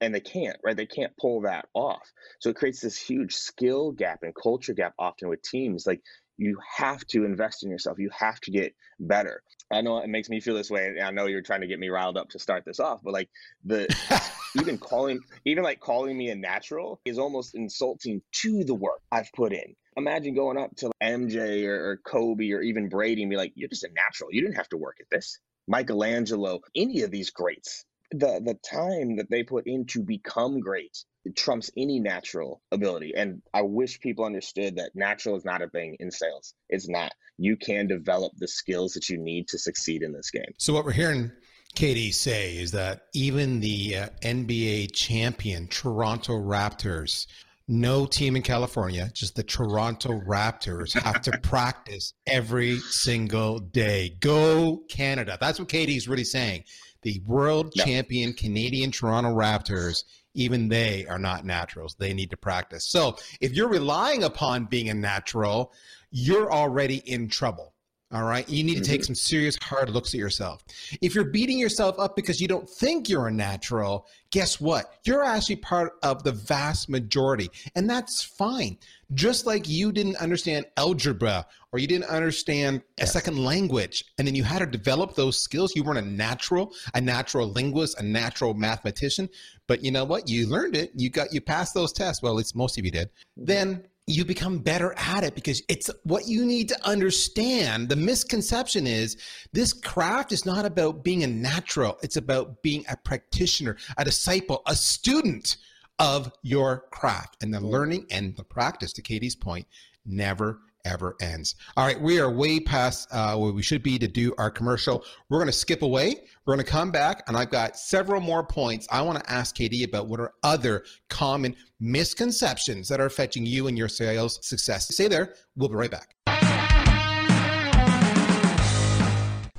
and 0.00 0.14
they 0.14 0.20
can't 0.20 0.58
right? 0.64 0.76
They 0.76 0.86
can't 0.86 1.16
pull 1.16 1.42
that 1.42 1.68
off. 1.74 2.12
So 2.40 2.50
it 2.50 2.56
creates 2.56 2.80
this 2.80 2.98
huge 2.98 3.34
skill 3.34 3.92
gap 3.92 4.22
and 4.22 4.34
culture 4.34 4.74
gap 4.74 4.94
often 4.98 5.28
with 5.28 5.42
teams. 5.42 5.86
Like 5.86 6.02
you 6.38 6.58
have 6.76 7.06
to 7.06 7.24
invest 7.24 7.64
in 7.64 7.70
yourself 7.70 7.98
you 7.98 8.10
have 8.16 8.40
to 8.40 8.50
get 8.50 8.74
better 9.00 9.42
i 9.72 9.80
know 9.80 9.98
it 9.98 10.08
makes 10.08 10.28
me 10.28 10.40
feel 10.40 10.54
this 10.54 10.70
way 10.70 10.94
i 11.02 11.10
know 11.10 11.26
you're 11.26 11.42
trying 11.42 11.60
to 11.60 11.66
get 11.66 11.78
me 11.78 11.88
riled 11.88 12.16
up 12.16 12.28
to 12.28 12.38
start 12.38 12.64
this 12.64 12.80
off 12.80 13.00
but 13.02 13.12
like 13.12 13.28
the 13.64 13.86
even 14.58 14.78
calling 14.78 15.20
even 15.44 15.62
like 15.62 15.80
calling 15.80 16.16
me 16.16 16.30
a 16.30 16.34
natural 16.34 17.00
is 17.04 17.18
almost 17.18 17.54
insulting 17.54 18.22
to 18.32 18.64
the 18.64 18.74
work 18.74 19.00
I've 19.12 19.30
put 19.32 19.52
in. 19.52 19.74
Imagine 19.96 20.34
going 20.34 20.58
up 20.58 20.74
to 20.76 20.90
MJ 21.02 21.66
or, 21.66 21.90
or 21.90 21.96
Kobe 21.98 22.50
or 22.50 22.60
even 22.60 22.88
Brady 22.88 23.22
and 23.22 23.30
be 23.30 23.36
like, 23.36 23.52
"You're 23.54 23.68
just 23.68 23.84
a 23.84 23.90
natural. 23.94 24.30
You 24.32 24.42
didn't 24.42 24.56
have 24.56 24.68
to 24.70 24.76
work 24.76 24.96
at 25.00 25.08
this." 25.10 25.38
Michelangelo, 25.68 26.60
any 26.76 27.02
of 27.02 27.10
these 27.10 27.30
greats, 27.30 27.84
the 28.18 28.40
the 28.44 28.58
time 28.68 29.16
that 29.16 29.30
they 29.30 29.42
put 29.42 29.66
in 29.66 29.86
to 29.86 30.02
become 30.02 30.60
great 30.60 30.96
trumps 31.34 31.70
any 31.76 31.98
natural 31.98 32.62
ability. 32.72 33.12
And 33.16 33.42
I 33.52 33.62
wish 33.62 34.00
people 34.00 34.24
understood 34.24 34.76
that 34.76 34.92
natural 34.94 35.36
is 35.36 35.44
not 35.44 35.62
a 35.62 35.68
thing 35.68 35.96
in 35.98 36.10
sales. 36.10 36.54
It's 36.68 36.88
not. 36.88 37.12
You 37.38 37.56
can 37.56 37.86
develop 37.86 38.32
the 38.36 38.48
skills 38.48 38.92
that 38.92 39.08
you 39.08 39.18
need 39.18 39.48
to 39.48 39.58
succeed 39.58 40.02
in 40.02 40.12
this 40.12 40.30
game. 40.30 40.52
So 40.58 40.72
what 40.72 40.84
we're 40.84 40.92
hearing 40.92 41.32
KD 41.74 42.14
say 42.14 42.56
is 42.56 42.72
that 42.72 43.02
even 43.12 43.60
the 43.60 43.96
uh, 43.96 44.08
NBA 44.22 44.92
champion 44.92 45.68
Toronto 45.68 46.34
Raptors, 46.34 47.26
no 47.68 48.06
team 48.06 48.36
in 48.36 48.42
California, 48.42 49.10
just 49.12 49.34
the 49.34 49.42
Toronto 49.42 50.20
Raptors 50.20 50.98
have 50.98 51.20
to 51.22 51.38
practice 51.42 52.14
every 52.26 52.78
single 52.78 53.58
day. 53.58 54.16
Go 54.20 54.82
Canada. 54.88 55.36
That's 55.38 55.58
what 55.58 55.68
KD's 55.68 56.08
really 56.08 56.24
saying. 56.24 56.64
The 57.02 57.20
world 57.26 57.72
champion 57.74 58.32
Canadian 58.32 58.90
Toronto 58.90 59.30
Raptors, 59.30 60.04
even 60.34 60.68
they 60.68 61.06
are 61.06 61.18
not 61.18 61.44
naturals. 61.44 61.94
They 61.98 62.12
need 62.12 62.30
to 62.30 62.36
practice. 62.36 62.86
So 62.86 63.16
if 63.40 63.52
you're 63.52 63.68
relying 63.68 64.24
upon 64.24 64.66
being 64.66 64.88
a 64.88 64.94
natural, 64.94 65.72
you're 66.10 66.52
already 66.52 66.96
in 66.96 67.28
trouble 67.28 67.74
all 68.16 68.24
right. 68.24 68.48
You 68.48 68.64
need 68.64 68.76
to 68.76 68.80
take 68.80 69.02
mm-hmm. 69.02 69.08
some 69.08 69.14
serious 69.14 69.56
hard 69.62 69.90
looks 69.90 70.14
at 70.14 70.20
yourself. 70.20 70.64
If 71.02 71.14
you're 71.14 71.24
beating 71.24 71.58
yourself 71.58 71.98
up 71.98 72.16
because 72.16 72.40
you 72.40 72.48
don't 72.48 72.68
think 72.68 73.10
you're 73.10 73.26
a 73.26 73.32
natural, 73.32 74.06
guess 74.30 74.58
what? 74.58 74.94
You're 75.04 75.22
actually 75.22 75.56
part 75.56 75.92
of 76.02 76.24
the 76.24 76.32
vast 76.32 76.88
majority, 76.88 77.50
and 77.74 77.90
that's 77.90 78.24
fine. 78.24 78.78
Just 79.12 79.44
like 79.44 79.68
you 79.68 79.92
didn't 79.92 80.16
understand 80.16 80.64
algebra 80.78 81.46
or 81.72 81.78
you 81.78 81.86
didn't 81.86 82.08
understand 82.08 82.80
a 82.98 83.06
second 83.06 83.36
language, 83.36 84.02
and 84.16 84.26
then 84.26 84.34
you 84.34 84.44
had 84.44 84.60
to 84.60 84.66
develop 84.66 85.14
those 85.14 85.38
skills. 85.38 85.76
You 85.76 85.84
weren't 85.84 85.98
a 85.98 86.02
natural, 86.02 86.72
a 86.94 87.02
natural 87.02 87.48
linguist, 87.48 88.00
a 88.00 88.02
natural 88.02 88.54
mathematician, 88.54 89.28
but 89.66 89.84
you 89.84 89.90
know 89.90 90.04
what? 90.04 90.26
You 90.26 90.46
learned 90.46 90.74
it. 90.74 90.90
You 90.96 91.10
got 91.10 91.34
you 91.34 91.42
passed 91.42 91.74
those 91.74 91.92
tests. 91.92 92.22
Well, 92.22 92.38
it's 92.38 92.54
most 92.54 92.78
of 92.78 92.86
you 92.86 92.90
did. 92.90 93.08
Mm-hmm. 93.08 93.44
Then 93.44 93.84
you 94.06 94.24
become 94.24 94.58
better 94.58 94.94
at 94.96 95.24
it 95.24 95.34
because 95.34 95.62
it's 95.68 95.90
what 96.04 96.28
you 96.28 96.44
need 96.44 96.68
to 96.68 96.86
understand. 96.86 97.88
The 97.88 97.96
misconception 97.96 98.86
is 98.86 99.16
this 99.52 99.72
craft 99.72 100.30
is 100.30 100.46
not 100.46 100.64
about 100.64 101.02
being 101.02 101.24
a 101.24 101.26
natural, 101.26 101.98
it's 102.02 102.16
about 102.16 102.62
being 102.62 102.84
a 102.88 102.96
practitioner, 102.96 103.76
a 103.98 104.04
disciple, 104.04 104.62
a 104.66 104.76
student 104.76 105.56
of 105.98 106.30
your 106.42 106.84
craft. 106.92 107.42
And 107.42 107.52
the 107.52 107.60
learning 107.60 108.06
and 108.10 108.36
the 108.36 108.44
practice, 108.44 108.92
to 108.94 109.02
KD's 109.02 109.34
point, 109.34 109.66
never 110.04 110.60
ever 110.86 111.16
ends. 111.20 111.56
All 111.76 111.84
right, 111.84 112.00
we 112.00 112.18
are 112.20 112.30
way 112.30 112.60
past 112.60 113.08
uh, 113.10 113.36
where 113.36 113.52
we 113.52 113.62
should 113.62 113.82
be 113.82 113.98
to 113.98 114.08
do 114.08 114.32
our 114.38 114.50
commercial. 114.50 115.04
We're 115.28 115.38
going 115.38 115.48
to 115.48 115.52
skip 115.52 115.82
away. 115.82 116.14
We're 116.46 116.54
going 116.54 116.64
to 116.64 116.70
come 116.70 116.90
back, 116.90 117.24
and 117.26 117.36
I've 117.36 117.50
got 117.50 117.76
several 117.76 118.20
more 118.20 118.46
points 118.46 118.86
I 118.90 119.02
want 119.02 119.18
to 119.18 119.30
ask 119.30 119.56
KD 119.56 119.84
about 119.84 120.06
what 120.06 120.20
are 120.20 120.32
other 120.42 120.84
common 121.10 121.56
misconceptions 121.80 122.88
that 122.88 123.00
are 123.00 123.06
affecting 123.06 123.44
you 123.44 123.66
and 123.66 123.76
your 123.76 123.88
sales 123.88 124.38
success. 124.46 124.88
Stay 124.88 125.08
there. 125.08 125.34
We'll 125.56 125.68
be 125.68 125.74
right 125.74 125.90
back. 125.90 126.14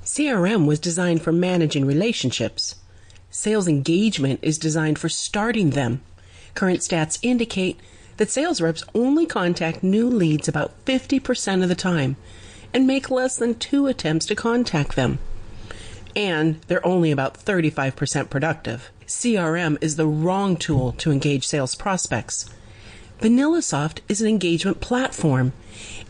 CRM 0.04 0.66
was 0.66 0.80
designed 0.80 1.22
for 1.22 1.32
managing 1.32 1.86
relationships. 1.86 2.76
Sales 3.30 3.68
engagement 3.68 4.40
is 4.42 4.58
designed 4.58 4.98
for 4.98 5.10
starting 5.10 5.72
them. 5.72 6.02
Current 6.56 6.80
stats 6.80 7.20
indicate 7.22 7.80
that 8.18 8.30
sales 8.30 8.62
reps 8.62 8.84
only 8.94 9.26
contact 9.26 9.84
new 9.84 10.10
leads 10.10 10.48
about 10.48 10.74
50% 10.86 11.64
of 11.64 11.70
the 11.70 11.76
time 11.76 12.18
and 12.74 12.86
make 12.86 13.10
less 13.10 13.38
than 13.38 13.56
two 13.56 13.88
attempts 13.88 14.26
to 14.26 14.36
contact 14.36 14.96
them. 14.96 15.20
And 16.16 16.62
they're 16.68 16.86
only 16.86 17.12
about 17.12 17.36
35% 17.36 18.30
productive. 18.30 18.92
CRM 19.06 19.78
is 19.82 19.96
the 19.96 20.08
wrong 20.08 20.58
tool 20.58 20.92
to 20.94 21.12
engage 21.12 21.48
sales 21.48 21.76
prospects. 21.76 22.50
VanillaSoft 23.22 24.00
is 24.10 24.22
an 24.22 24.28
engagement 24.28 24.80
platform. 24.80 25.54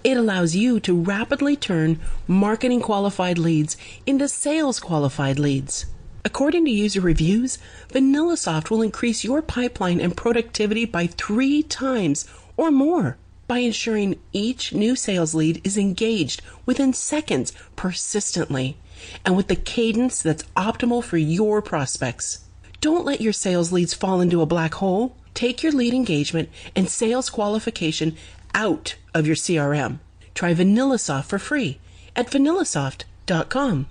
It 0.04 0.18
allows 0.18 0.56
you 0.56 0.80
to 0.82 1.00
rapidly 1.00 1.56
turn 1.56 2.00
marketing 2.28 2.82
qualified 2.82 3.38
leads 3.38 3.78
into 4.06 4.28
sales 4.28 4.80
qualified 4.80 5.40
leads. 5.40 5.86
According 6.28 6.66
to 6.66 6.72
user 6.72 7.00
reviews, 7.00 7.58
VanillaSoft 7.88 8.70
will 8.70 8.82
increase 8.82 9.24
your 9.24 9.42
pipeline 9.42 10.02
and 10.02 10.18
productivity 10.18 10.84
by 10.84 11.08
three 11.08 11.64
times 11.64 12.28
or 12.58 12.70
more 12.70 13.16
by 13.48 13.60
ensuring 13.60 14.20
each 14.34 14.74
new 14.74 14.98
sales 14.98 15.34
lead 15.34 15.62
is 15.64 15.78
engaged 15.78 16.42
within 16.66 16.92
seconds 16.92 17.54
persistently 17.78 18.76
and 19.24 19.38
with 19.38 19.48
the 19.48 19.56
cadence 19.56 20.22
that's 20.22 20.44
optimal 20.58 21.02
for 21.02 21.16
your 21.16 21.62
prospects. 21.62 22.40
Don't 22.82 23.06
let 23.06 23.22
your 23.22 23.32
sales 23.32 23.72
leads 23.72 23.94
fall 23.94 24.20
into 24.20 24.42
a 24.42 24.46
black 24.46 24.74
hole. 24.74 25.16
Take 25.34 25.64
your 25.64 25.72
lead 25.72 25.94
engagement 25.94 26.50
and 26.76 26.90
sales 26.90 27.30
qualification 27.30 28.18
out 28.54 28.98
of 29.14 29.26
your 29.26 29.38
CRM. 29.38 30.00
Try 30.36 30.54
VanillaSoft 30.54 31.24
for 31.24 31.40
free 31.40 31.80
at 32.18 32.30
vanillasoft.com. 32.30 33.88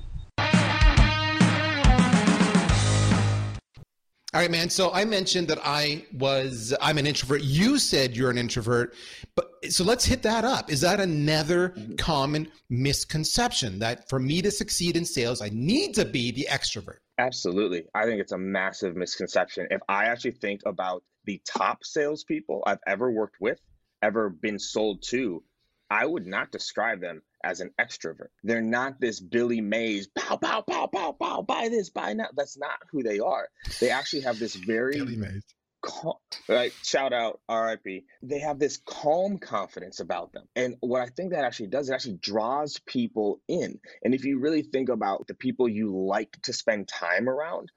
All 4.36 4.42
right, 4.42 4.50
man. 4.50 4.68
So 4.68 4.92
I 4.92 5.06
mentioned 5.06 5.48
that 5.48 5.60
I 5.64 6.04
was 6.12 6.74
I'm 6.82 6.98
an 6.98 7.06
introvert. 7.06 7.40
You 7.40 7.78
said 7.78 8.14
you're 8.14 8.28
an 8.28 8.36
introvert, 8.36 8.94
but 9.34 9.50
so 9.70 9.82
let's 9.82 10.04
hit 10.04 10.22
that 10.24 10.44
up. 10.44 10.70
Is 10.70 10.82
that 10.82 11.00
another 11.00 11.70
mm-hmm. 11.70 11.94
common 11.94 12.48
misconception 12.68 13.78
that 13.78 14.10
for 14.10 14.18
me 14.18 14.42
to 14.42 14.50
succeed 14.50 14.94
in 14.94 15.06
sales, 15.06 15.40
I 15.40 15.48
need 15.54 15.94
to 15.94 16.04
be 16.04 16.32
the 16.32 16.46
extrovert? 16.50 16.98
Absolutely. 17.16 17.84
I 17.94 18.04
think 18.04 18.20
it's 18.20 18.32
a 18.32 18.36
massive 18.36 18.94
misconception. 18.94 19.68
If 19.70 19.80
I 19.88 20.04
actually 20.04 20.32
think 20.32 20.60
about 20.66 21.02
the 21.24 21.40
top 21.46 21.82
salespeople 21.82 22.62
I've 22.66 22.80
ever 22.86 23.10
worked 23.10 23.36
with, 23.40 23.58
ever 24.02 24.28
been 24.28 24.58
sold 24.58 25.00
to, 25.04 25.42
I 25.90 26.04
would 26.04 26.26
not 26.26 26.50
describe 26.50 27.00
them 27.00 27.22
as 27.44 27.60
an 27.60 27.70
extrovert. 27.80 28.28
They're 28.42 28.60
not 28.60 29.00
this 29.00 29.20
Billy 29.20 29.60
Mays, 29.60 30.08
pow, 30.08 30.36
pow, 30.36 30.62
pow, 30.62 30.86
pow, 30.86 31.12
pow, 31.12 31.42
buy 31.42 31.68
this, 31.68 31.90
buy 31.90 32.14
that. 32.14 32.30
That's 32.36 32.58
not 32.58 32.78
who 32.90 33.02
they 33.02 33.20
are. 33.20 33.48
They 33.80 33.90
actually 33.90 34.22
have 34.22 34.38
this 34.38 34.54
very 34.54 34.98
Billy 34.98 35.16
Mays. 35.16 35.44
calm, 35.82 36.14
right? 36.48 36.72
Shout 36.82 37.12
out 37.12 37.40
RIP. 37.48 38.04
They 38.22 38.40
have 38.40 38.58
this 38.58 38.78
calm 38.84 39.38
confidence 39.38 40.00
about 40.00 40.32
them. 40.32 40.46
And 40.56 40.76
what 40.80 41.02
I 41.02 41.06
think 41.06 41.32
that 41.32 41.44
actually 41.44 41.68
does, 41.68 41.88
it 41.88 41.94
actually 41.94 42.18
draws 42.20 42.80
people 42.86 43.40
in. 43.46 43.78
And 44.02 44.14
if 44.14 44.24
you 44.24 44.40
really 44.40 44.62
think 44.62 44.88
about 44.88 45.26
the 45.28 45.34
people 45.34 45.68
you 45.68 45.96
like 45.96 46.36
to 46.42 46.52
spend 46.52 46.88
time 46.88 47.28
around, 47.28 47.70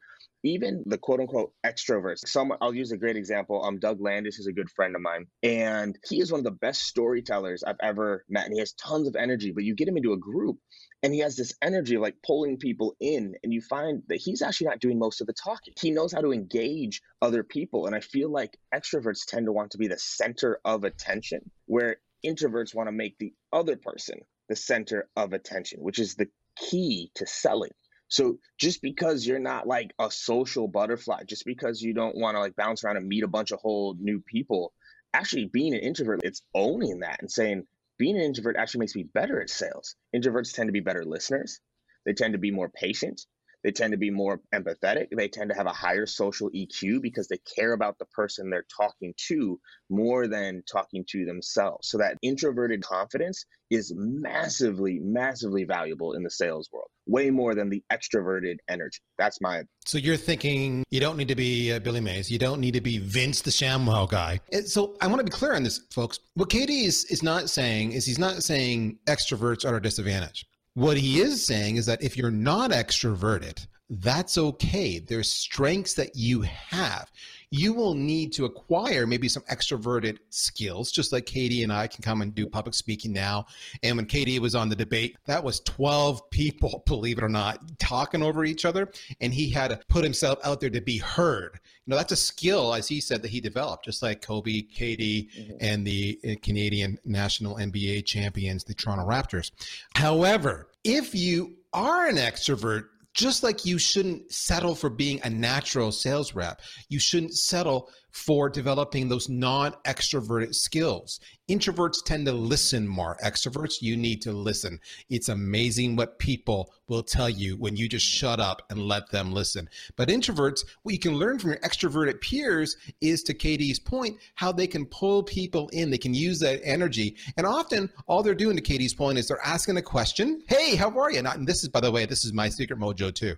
even 0.44 0.84
the 0.86 0.98
quote 0.98 1.20
unquote 1.20 1.54
extroverts. 1.66 2.28
Some 2.28 2.54
I'll 2.62 2.74
use 2.74 2.92
a 2.92 2.98
great 2.98 3.16
example. 3.16 3.64
Um, 3.64 3.80
Doug 3.80 4.02
Landis 4.02 4.40
is 4.40 4.48
a 4.48 4.54
good 4.54 4.70
friend 4.70 4.96
of 4.96 5.02
mine, 5.02 5.28
and 5.44 5.98
he 6.08 6.22
is 6.22 6.32
one 6.32 6.40
of 6.40 6.46
the 6.46 6.52
best 6.52 6.84
storytellers 6.84 7.64
I've 7.64 7.80
ever 7.82 8.26
met. 8.30 8.46
And 8.46 8.54
he 8.54 8.60
has 8.60 8.74
tons 8.74 9.08
of 9.08 9.16
energy. 9.16 9.52
But 9.52 9.64
you 9.64 9.76
get 9.76 9.88
him 9.88 9.98
into 9.98 10.14
a 10.14 10.18
group, 10.18 10.58
and 11.04 11.14
he 11.14 11.20
has 11.20 11.36
this 11.36 11.54
energy 11.62 11.96
of 11.96 12.02
like 12.02 12.16
pulling 12.26 12.58
people 12.58 12.96
in, 13.00 13.36
and 13.44 13.54
you 13.54 13.62
find 13.62 14.04
that 14.08 14.22
he's 14.22 14.42
actually 14.42 14.68
not 14.68 14.80
doing 14.80 15.00
most 15.00 15.22
of 15.22 15.28
the 15.28 15.34
talking. 15.34 15.74
He 15.80 15.92
knows 15.92 16.14
how 16.14 16.22
to 16.22 16.34
engage 16.34 17.02
other 17.22 17.44
people, 17.44 17.86
and 17.86 17.96
I 17.96 18.00
feel 18.00 18.32
like 18.32 18.58
extroverts 18.74 19.26
tend 19.28 19.48
to 19.48 19.52
want 19.52 19.72
to 19.72 19.78
be 19.78 19.88
the 19.88 20.00
center 20.00 20.60
of 20.64 20.84
attention, 20.84 21.52
where 21.66 21.98
introverts 22.26 22.76
want 22.76 22.88
to 22.88 22.92
make 22.92 23.18
the 23.18 23.34
other 23.54 23.76
person 23.76 24.20
the 24.50 24.56
center 24.56 25.08
of 25.16 25.34
attention, 25.34 25.80
which 25.82 26.00
is 26.00 26.16
the 26.16 26.28
key 26.58 27.12
to 27.16 27.26
selling. 27.26 27.72
So 28.10 28.40
just 28.58 28.82
because 28.82 29.26
you're 29.26 29.40
not 29.40 29.68
like 29.68 29.92
a 30.00 30.12
social 30.12 30.68
butterfly, 30.68 31.24
just 31.26 31.46
because 31.46 31.82
you 31.82 31.94
don't 31.94 32.18
want 32.18 32.36
to 32.36 32.40
like 32.40 32.56
bounce 32.56 32.84
around 32.84 32.98
and 32.98 33.08
meet 33.08 33.24
a 33.24 33.28
bunch 33.28 33.52
of 33.52 33.60
whole 33.60 33.96
new 34.00 34.22
people, 34.22 34.74
actually 35.14 35.46
being 35.46 35.74
an 35.74 35.80
introvert, 35.80 36.22
it's 36.24 36.42
owning 36.54 37.00
that 37.00 37.22
and 37.22 37.32
saying 37.32 37.66
being 37.98 38.18
an 38.18 38.24
introvert 38.24 38.56
actually 38.58 38.80
makes 38.80 38.96
me 38.96 39.04
better 39.04 39.40
at 39.42 39.50
sales. 39.50 39.96
Introverts 40.16 40.54
tend 40.54 40.68
to 40.68 40.74
be 40.74 40.80
better 40.80 41.06
listeners. 41.06 41.60
They 42.06 42.14
tend 42.14 42.34
to 42.34 42.40
be 42.40 42.52
more 42.52 42.70
patient. 42.70 43.22
They 43.64 43.72
tend 43.72 43.92
to 43.92 43.98
be 43.98 44.10
more 44.10 44.42
empathetic. 44.54 45.08
They 45.16 45.28
tend 45.28 45.50
to 45.50 45.56
have 45.56 45.66
a 45.66 45.74
higher 45.74 46.06
social 46.06 46.50
EQ 46.52 47.02
because 47.02 47.28
they 47.28 47.40
care 47.56 47.74
about 47.74 47.98
the 48.00 48.06
person 48.06 48.50
they're 48.50 48.66
talking 48.76 49.14
to 49.28 49.60
more 49.90 50.28
than 50.28 50.64
talking 50.72 51.04
to 51.10 51.26
themselves. 51.26 51.90
So 51.90 51.98
that 51.98 52.18
introverted 52.22 52.84
confidence 52.84 53.46
is 53.70 53.94
massively, 53.96 55.00
massively 55.02 55.64
valuable 55.64 56.14
in 56.14 56.24
the 56.24 56.30
sales 56.30 56.70
world, 56.72 56.88
way 57.06 57.30
more 57.30 57.54
than 57.54 57.70
the 57.70 57.84
extroverted 57.92 58.58
energy. 58.68 59.00
That's 59.18 59.40
my. 59.42 59.64
So 59.86 59.98
you're 59.98 60.18
thinking 60.18 60.84
you 60.90 61.00
don't 61.00 61.18
need 61.18 61.28
to 61.28 61.36
be 61.36 61.74
uh, 61.74 61.80
Billy 61.80 62.02
Mays. 62.02 62.32
You 62.32 62.40
don't 62.40 62.62
need 62.62 62.74
to 62.76 62.82
be 62.82 62.98
Vince 62.98 63.42
the 63.42 63.52
ShamWow 63.52 64.10
guy. 64.10 64.40
And 64.52 64.68
so 64.68 64.96
I 65.02 65.08
want 65.08 65.20
to 65.20 65.24
be 65.24 65.32
clear 65.32 65.54
on 65.54 65.64
this, 65.64 65.82
folks. 65.92 66.20
What 66.36 66.50
KD 66.50 66.86
is, 66.86 67.06
is 67.06 67.22
not 67.22 67.50
saying 67.50 67.92
is 67.92 68.06
he's 68.06 68.20
not 68.20 68.42
saying 68.44 69.00
extroverts 69.08 69.70
are 69.70 69.76
a 69.76 69.82
disadvantage. 69.82 70.46
What 70.80 70.96
he 70.96 71.20
is 71.20 71.46
saying 71.46 71.76
is 71.76 71.86
that 71.88 72.02
if 72.02 72.16
you're 72.16 72.32
not 72.32 72.72
extroverted, 72.72 73.68
that's 73.90 74.38
okay. 74.38 75.00
There's 75.00 75.30
strengths 75.30 75.94
that 75.96 76.16
you 76.16 76.44
have. 76.44 77.12
You 77.52 77.74
will 77.74 77.94
need 77.94 78.32
to 78.34 78.46
acquire 78.46 79.08
maybe 79.08 79.28
some 79.28 79.44
extroverted 79.44 80.18
skills, 80.30 80.92
just 80.92 81.12
like 81.12 81.26
KD 81.26 81.64
and 81.64 81.74
I 81.74 81.88
can 81.88 82.04
come 82.04 82.22
and 82.22 82.34
do 82.34 82.48
public 82.48 82.76
speaking 82.76 83.12
now. 83.12 83.46
And 83.82 83.98
when 83.98 84.06
KD 84.06 84.40
was 84.40 84.56
on 84.56 84.70
the 84.70 84.76
debate, 84.76 85.18
that 85.26 85.44
was 85.44 85.60
12 85.62 86.30
people, 86.30 86.84
believe 86.88 87.18
it 87.18 87.24
or 87.24 87.30
not, 87.30 87.60
talking 87.80 88.22
over 88.22 88.46
each 88.46 88.66
other. 88.66 88.92
And 89.20 89.34
he 89.34 89.50
had 89.50 89.70
to 89.70 89.80
put 89.90 90.04
himself 90.04 90.40
out 90.44 90.60
there 90.60 90.70
to 90.70 90.82
be 90.82 90.98
heard. 90.98 91.60
You 91.86 91.92
know, 91.92 91.98
that's 91.98 92.12
a 92.12 92.18
skill, 92.18 92.74
as 92.76 92.88
he 92.88 93.02
said, 93.02 93.24
that 93.24 93.32
he 93.32 93.42
developed, 93.42 93.86
just 93.86 94.04
like 94.04 94.22
Kobe, 94.22 94.62
KD, 94.62 95.00
mm-hmm. 95.00 95.54
and 95.60 95.88
the 95.88 96.20
uh, 96.24 96.36
Canadian 96.44 97.00
national 97.04 97.56
NBA 97.56 98.06
champions, 98.06 98.64
the 98.64 98.76
Toronto 98.76 99.08
Raptors. 99.08 99.52
However, 99.96 100.68
if 100.84 101.16
you 101.16 101.56
are 101.74 102.08
an 102.08 102.18
extrovert, 102.18 102.86
just 103.14 103.44
like 103.44 103.66
you 103.66 103.78
shouldn't 103.78 104.32
settle 104.32 104.76
for 104.76 104.90
being 104.90 105.20
a 105.24 105.30
natural 105.30 105.92
sales 105.92 106.36
rep, 106.36 106.62
you 106.90 107.00
shouldn't 107.00 107.34
settle 107.34 107.90
for 108.12 108.50
developing 108.50 109.08
those 109.08 109.30
non 109.30 109.74
extroverted 109.86 110.56
skills. 110.56 111.20
Introverts 111.50 112.04
tend 112.04 112.26
to 112.26 112.32
listen 112.32 112.88
more. 112.88 113.18
Extroverts, 113.24 113.82
you 113.82 113.98
need 113.98 114.22
to 114.22 114.32
listen. 114.32 114.80
It's 115.10 115.30
amazing 115.30 115.96
what 115.96 116.20
people 116.20 116.74
will 116.88 117.04
tell 117.04 117.30
you 117.30 117.56
when 117.58 117.76
you 117.76 117.88
just 117.88 118.06
shut 118.06 118.40
up 118.40 118.64
and 118.70 118.80
let 118.80 119.10
them 119.10 119.32
listen. 119.32 119.70
But 119.96 120.10
introverts, 120.10 120.64
what 120.84 120.94
you 120.94 121.00
can 121.00 121.16
learn 121.16 121.40
from 121.40 121.52
your 121.52 121.60
extroverted 121.60 122.22
peers 122.22 122.78
is, 123.02 123.24
to 123.24 123.34
KD's 123.34 123.80
point, 123.80 124.18
how 124.36 124.52
they 124.52 124.68
can 124.68 124.86
pull 124.86 125.24
people 125.24 125.70
in. 125.70 125.90
They 125.90 125.98
can 125.98 126.14
use 126.14 126.40
that 126.40 126.62
energy. 126.64 127.16
And 127.38 127.46
often, 127.46 127.90
all 128.08 128.24
they're 128.24 128.36
doing, 128.36 128.56
to 128.56 128.62
KD's 128.62 128.94
point, 128.94 129.18
is 129.18 129.28
they're 129.28 129.46
asking 129.46 129.78
a 129.78 129.82
question 129.82 130.44
Hey, 130.48 130.76
how 130.76 130.90
are 131.00 131.12
you? 131.12 131.20
And 131.20 131.48
this 131.48 131.64
is, 131.64 131.70
by 131.70 131.80
the 131.80 131.92
way, 131.92 132.06
this 132.06 132.26
is 132.26 132.34
my 132.34 132.50
secret 132.50 132.80
mojo 132.80 133.14
too. 133.14 133.36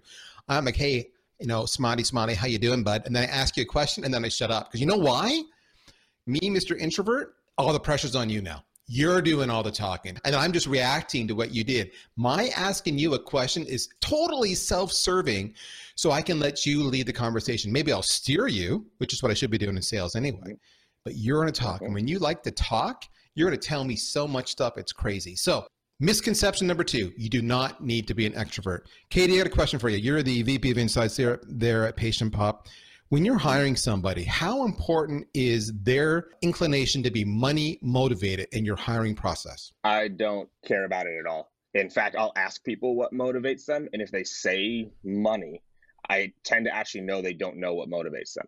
I'm 0.48 0.66
like, 0.66 0.76
Hey, 0.76 1.12
you 1.42 1.48
know, 1.48 1.66
smarty, 1.66 2.04
smarty, 2.04 2.36
how 2.36 2.48
you 2.48 2.60
doing, 2.60 2.84
bud? 2.84 3.04
And 3.06 3.16
then 3.16 3.24
I 3.24 3.28
ask 3.28 3.58
you 3.58 3.64
a 3.64 3.66
question 3.66 4.06
and 4.06 4.14
then 4.14 4.24
I 4.24 4.30
shut 4.30 4.52
up. 4.52 4.70
Because 4.70 4.80
you 4.80 4.86
know 4.86 4.98
why? 4.98 5.42
Me, 6.28 6.40
Mr. 6.40 6.78
Introvert, 6.78 7.34
all 7.58 7.74
the 7.74 7.80
pressure's 7.80 8.16
on 8.16 8.30
you 8.30 8.42
now. 8.42 8.64
You're 8.88 9.22
doing 9.22 9.50
all 9.50 9.64
the 9.64 9.72
talking, 9.72 10.18
and 10.26 10.36
I'm 10.36 10.52
just 10.52 10.68
reacting 10.68 11.26
to 11.30 11.36
what 11.36 11.54
you 11.54 11.64
did. 11.64 11.92
My 12.18 12.50
asking 12.58 12.98
you 12.98 13.14
a 13.14 13.20
question 13.20 13.64
is 13.66 13.88
totally 14.02 14.54
self 14.54 14.92
serving, 14.92 15.54
so 15.96 16.12
I 16.12 16.22
can 16.22 16.40
let 16.40 16.66
you 16.66 16.84
lead 16.84 17.06
the 17.06 17.14
conversation. 17.14 17.72
Maybe 17.72 17.94
I'll 17.94 18.04
steer 18.04 18.48
you, 18.48 18.86
which 18.98 19.14
is 19.14 19.24
what 19.24 19.32
I 19.32 19.34
should 19.34 19.50
be 19.50 19.58
doing 19.58 19.78
in 19.78 19.82
sales 19.82 20.16
anyway. 20.18 20.58
But 21.06 21.16
you're 21.16 21.42
going 21.42 21.54
to 21.54 21.60
talk. 21.60 21.76
Mm-hmm. 21.76 21.86
And 21.86 21.94
when 21.94 22.08
you 22.08 22.20
like 22.20 22.44
to 22.44 22.52
talk, 22.52 23.06
you're 23.34 23.50
going 23.50 23.60
to 23.60 23.66
tell 23.66 23.86
me 23.86 23.96
so 23.96 24.28
much 24.28 24.52
stuff, 24.52 24.78
it's 24.78 24.92
crazy. 24.92 25.38
So 25.38 25.66
Misconception 26.04 26.66
number 26.66 26.84
two, 26.84 27.14
you 27.16 27.30
do 27.30 27.44
not 27.44 27.86
need 27.86 28.08
to 28.08 28.16
be 28.16 28.26
an 28.26 28.34
extrovert. 28.34 28.86
KD, 29.12 29.36
I 29.36 29.38
got 29.38 29.46
a 29.46 29.52
question 29.52 29.78
for 29.78 29.88
you. 29.88 29.98
You're 29.98 30.24
the 30.24 30.42
VP 30.42 30.72
of 30.72 30.80
Insights 30.80 31.16
there, 31.16 31.40
there 31.44 31.86
at 31.86 31.96
PatientPop. 31.96 32.66
When 33.10 33.24
you're 33.24 33.38
hiring 33.38 33.76
somebody, 33.76 34.24
how 34.24 34.66
important 34.66 35.28
is 35.36 35.72
their 35.84 36.30
inclination 36.42 37.04
to 37.04 37.12
be 37.12 37.24
money 37.24 37.78
motivated 37.84 38.48
in 38.52 38.66
your 38.66 38.78
hiring 38.78 39.14
process? 39.14 39.74
I 39.84 40.08
don't 40.08 40.50
care 40.66 40.86
about 40.86 41.06
it 41.06 41.20
at 41.20 41.30
all. 41.30 41.52
In 41.76 41.88
fact, 41.92 42.16
I'll 42.18 42.34
ask 42.36 42.64
people 42.64 42.96
what 42.96 43.14
motivates 43.14 43.66
them. 43.66 43.88
And 43.94 44.02
if 44.02 44.10
they 44.10 44.24
say 44.24 44.90
money, 45.04 45.62
I 46.10 46.34
tend 46.44 46.66
to 46.66 46.76
actually 46.76 47.02
know 47.02 47.22
they 47.22 47.34
don't 47.34 47.58
know 47.58 47.76
what 47.76 47.92
motivates 47.92 48.34
them. 48.34 48.48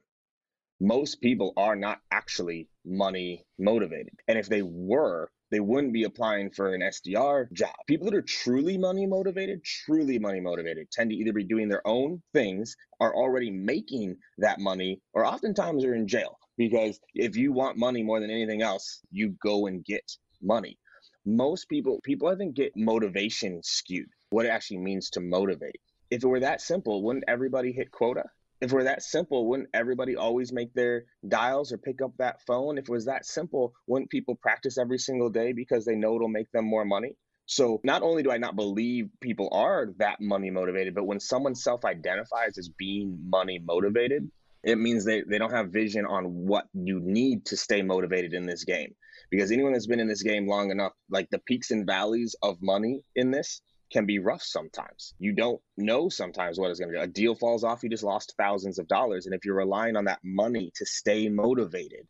Most 0.82 1.22
people 1.22 1.54
are 1.56 1.76
not 1.76 2.02
actually 2.10 2.68
money 2.84 3.46
motivated. 3.60 4.18
And 4.28 4.40
if 4.40 4.50
they 4.50 4.64
were, 4.64 5.30
they 5.54 5.60
wouldn't 5.60 5.94
be 5.94 6.04
applying 6.04 6.50
for 6.50 6.74
an 6.74 6.82
SDR 6.82 7.52
job. 7.54 7.76
People 7.88 8.06
that 8.06 8.16
are 8.16 8.24
truly 8.24 8.78
money 8.78 9.06
motivated, 9.06 9.64
truly 9.64 10.18
money 10.18 10.40
motivated, 10.40 10.90
tend 10.92 11.12
to 11.12 11.16
either 11.16 11.32
be 11.32 11.44
doing 11.44 11.70
their 11.70 11.86
own 11.88 12.22
things, 12.34 12.76
are 13.00 13.16
already 13.16 13.52
making 13.52 14.18
that 14.40 14.60
money, 14.60 15.00
or 15.14 15.26
oftentimes 15.26 15.86
are 15.86 15.94
in 15.94 16.08
jail. 16.08 16.40
Because 16.58 17.00
if 17.14 17.36
you 17.36 17.52
want 17.52 17.78
money 17.78 18.02
more 18.02 18.20
than 18.20 18.32
anything 18.32 18.62
else, 18.62 19.02
you 19.12 19.36
go 19.44 19.68
and 19.68 19.86
get 19.86 20.04
money. 20.42 20.78
Most 21.26 21.70
people, 21.70 22.00
people 22.04 22.28
I 22.28 22.36
think 22.36 22.56
get 22.56 22.74
motivation 22.76 23.62
skewed, 23.64 24.10
what 24.30 24.46
it 24.46 24.50
actually 24.50 24.80
means 24.80 25.12
to 25.12 25.20
motivate. 25.20 25.80
If 26.10 26.24
it 26.24 26.28
were 26.28 26.42
that 26.42 26.62
simple, 26.62 27.04
wouldn't 27.04 27.26
everybody 27.28 27.72
hit 27.72 27.92
quota? 27.92 28.26
If 28.64 28.72
were 28.72 28.86
that 28.86 29.04
simple, 29.04 29.46
wouldn't 29.48 29.68
everybody 29.74 30.16
always 30.16 30.54
make 30.54 30.74
their 30.74 31.04
dials 31.28 31.74
or 31.74 31.78
pick 31.78 32.02
up 32.02 32.14
that 32.18 32.42
phone? 32.48 32.78
If 32.78 32.86
it 32.86 32.90
was 32.90 33.06
that 33.06 33.26
simple, 33.26 33.74
wouldn't 33.88 34.10
people 34.10 34.36
practice 34.36 34.78
every 34.78 35.00
single 35.00 35.30
day 35.30 35.52
because 35.52 35.84
they 35.84 35.96
know 35.96 36.16
it'll 36.16 36.30
make 36.30 36.50
them 36.54 36.64
more 36.64 36.86
money? 36.86 37.18
So 37.46 37.82
not 37.84 38.04
only 38.04 38.24
do 38.24 38.32
I 38.32 38.38
not 38.38 38.56
believe 38.56 39.10
people 39.20 39.50
are 39.52 39.88
that 39.98 40.22
money 40.22 40.50
motivated, 40.50 40.96
but 40.96 41.04
when 41.04 41.20
someone 41.20 41.56
self 41.56 41.84
identifies 41.84 42.58
as 42.58 42.70
being 42.70 43.20
money 43.30 43.60
motivated, 43.60 44.32
it 44.64 44.78
means 44.78 45.04
they, 45.04 45.24
they 45.24 45.40
don't 45.40 45.52
have 45.52 45.74
vision 45.74 46.06
on 46.06 46.24
what 46.24 46.68
you 46.74 47.02
need 47.02 47.46
to 47.48 47.58
stay 47.58 47.82
motivated 47.82 48.34
in 48.34 48.46
this 48.46 48.64
game. 48.64 48.96
Because 49.30 49.52
anyone 49.52 49.74
that's 49.74 49.88
been 49.88 50.00
in 50.00 50.08
this 50.08 50.24
game 50.24 50.48
long 50.48 50.72
enough, 50.72 50.94
like 51.10 51.30
the 51.32 51.40
peaks 51.40 51.72
and 51.72 51.86
valleys 51.86 52.34
of 52.42 52.62
money 52.62 53.04
in 53.18 53.30
this, 53.30 53.62
can 53.94 54.06
be 54.06 54.20
rough 54.20 54.42
sometimes. 54.42 55.14
You 55.20 55.34
don't 55.34 55.62
know 55.78 56.10
sometimes 56.10 56.60
what 56.60 56.72
is 56.72 56.80
going 56.80 56.92
to 56.92 56.98
do. 56.98 57.04
A 57.04 57.08
deal 57.08 57.36
falls 57.36 57.64
off, 57.64 57.84
you 57.84 57.90
just 57.90 58.04
lost 58.04 58.34
thousands 58.38 58.80
of 58.80 58.88
dollars. 58.88 59.26
And 59.26 59.36
if 59.36 59.46
you're 59.46 59.56
relying 59.56 59.96
on 59.96 60.06
that 60.06 60.20
money 60.24 60.72
to 60.76 60.86
stay 60.86 61.30
motivated, 61.30 62.08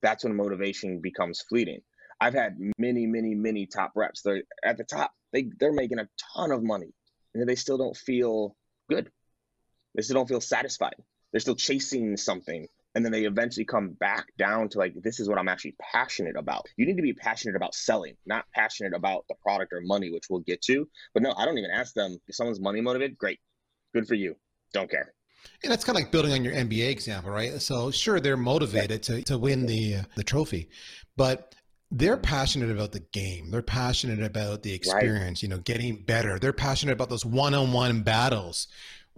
that's 0.00 0.24
when 0.24 0.36
motivation 0.36 1.00
becomes 1.00 1.42
fleeting. 1.42 1.80
I've 2.20 2.34
had 2.34 2.56
many, 2.78 3.06
many, 3.06 3.34
many 3.34 3.66
top 3.66 3.92
reps. 3.94 4.22
They're 4.22 4.42
at 4.64 4.78
the 4.78 4.84
top, 4.84 5.12
they, 5.32 5.50
they're 5.58 5.72
making 5.72 5.98
a 5.98 6.08
ton 6.34 6.52
of 6.52 6.62
money 6.62 6.94
and 7.34 7.48
they 7.48 7.56
still 7.56 7.78
don't 7.78 7.96
feel 7.96 8.56
good. 8.88 9.10
They 9.94 10.02
still 10.02 10.14
don't 10.14 10.28
feel 10.28 10.40
satisfied. 10.40 10.96
They're 11.32 11.40
still 11.40 11.56
chasing 11.56 12.16
something 12.16 12.66
and 12.98 13.04
then 13.04 13.12
they 13.12 13.24
eventually 13.24 13.64
come 13.64 13.90
back 13.90 14.26
down 14.36 14.68
to 14.68 14.78
like 14.78 14.92
this 15.02 15.20
is 15.20 15.28
what 15.28 15.38
i'm 15.38 15.48
actually 15.48 15.76
passionate 15.80 16.36
about 16.36 16.66
you 16.76 16.84
need 16.84 16.96
to 16.96 17.02
be 17.02 17.12
passionate 17.12 17.54
about 17.54 17.74
selling 17.74 18.14
not 18.26 18.44
passionate 18.52 18.92
about 18.92 19.24
the 19.28 19.34
product 19.40 19.72
or 19.72 19.80
money 19.82 20.10
which 20.10 20.24
we'll 20.28 20.40
get 20.40 20.60
to 20.60 20.88
but 21.14 21.22
no 21.22 21.32
i 21.38 21.44
don't 21.44 21.56
even 21.58 21.70
ask 21.70 21.94
them 21.94 22.18
if 22.26 22.34
someone's 22.34 22.60
money 22.60 22.80
motivated 22.80 23.16
great 23.16 23.38
good 23.94 24.06
for 24.06 24.14
you 24.14 24.36
Don't 24.72 24.90
care. 24.90 25.14
And 25.62 25.72
that's 25.72 25.84
kind 25.84 25.96
of 25.96 26.02
like 26.02 26.12
building 26.12 26.32
on 26.32 26.44
your 26.44 26.52
NBA 26.52 26.90
example, 26.90 27.30
right? 27.30 27.60
So 27.62 27.90
sure, 27.90 28.20
they're 28.20 28.36
motivated 28.36 29.02
to, 29.04 29.22
to 29.22 29.38
win 29.38 29.66
the 29.66 29.96
uh, 29.96 30.02
the 30.16 30.24
trophy, 30.24 30.68
but 31.16 31.54
they're 31.90 32.16
passionate 32.16 32.70
about 32.70 32.92
the 32.92 33.04
game. 33.12 33.50
They're 33.50 33.62
passionate 33.62 34.22
about 34.22 34.62
the 34.62 34.74
experience, 34.74 35.38
right. 35.38 35.42
you 35.42 35.48
know, 35.48 35.58
getting 35.58 36.02
better. 36.02 36.38
They're 36.38 36.52
passionate 36.52 36.92
about 36.92 37.08
those 37.08 37.24
one-on-one 37.24 38.02
battles 38.02 38.66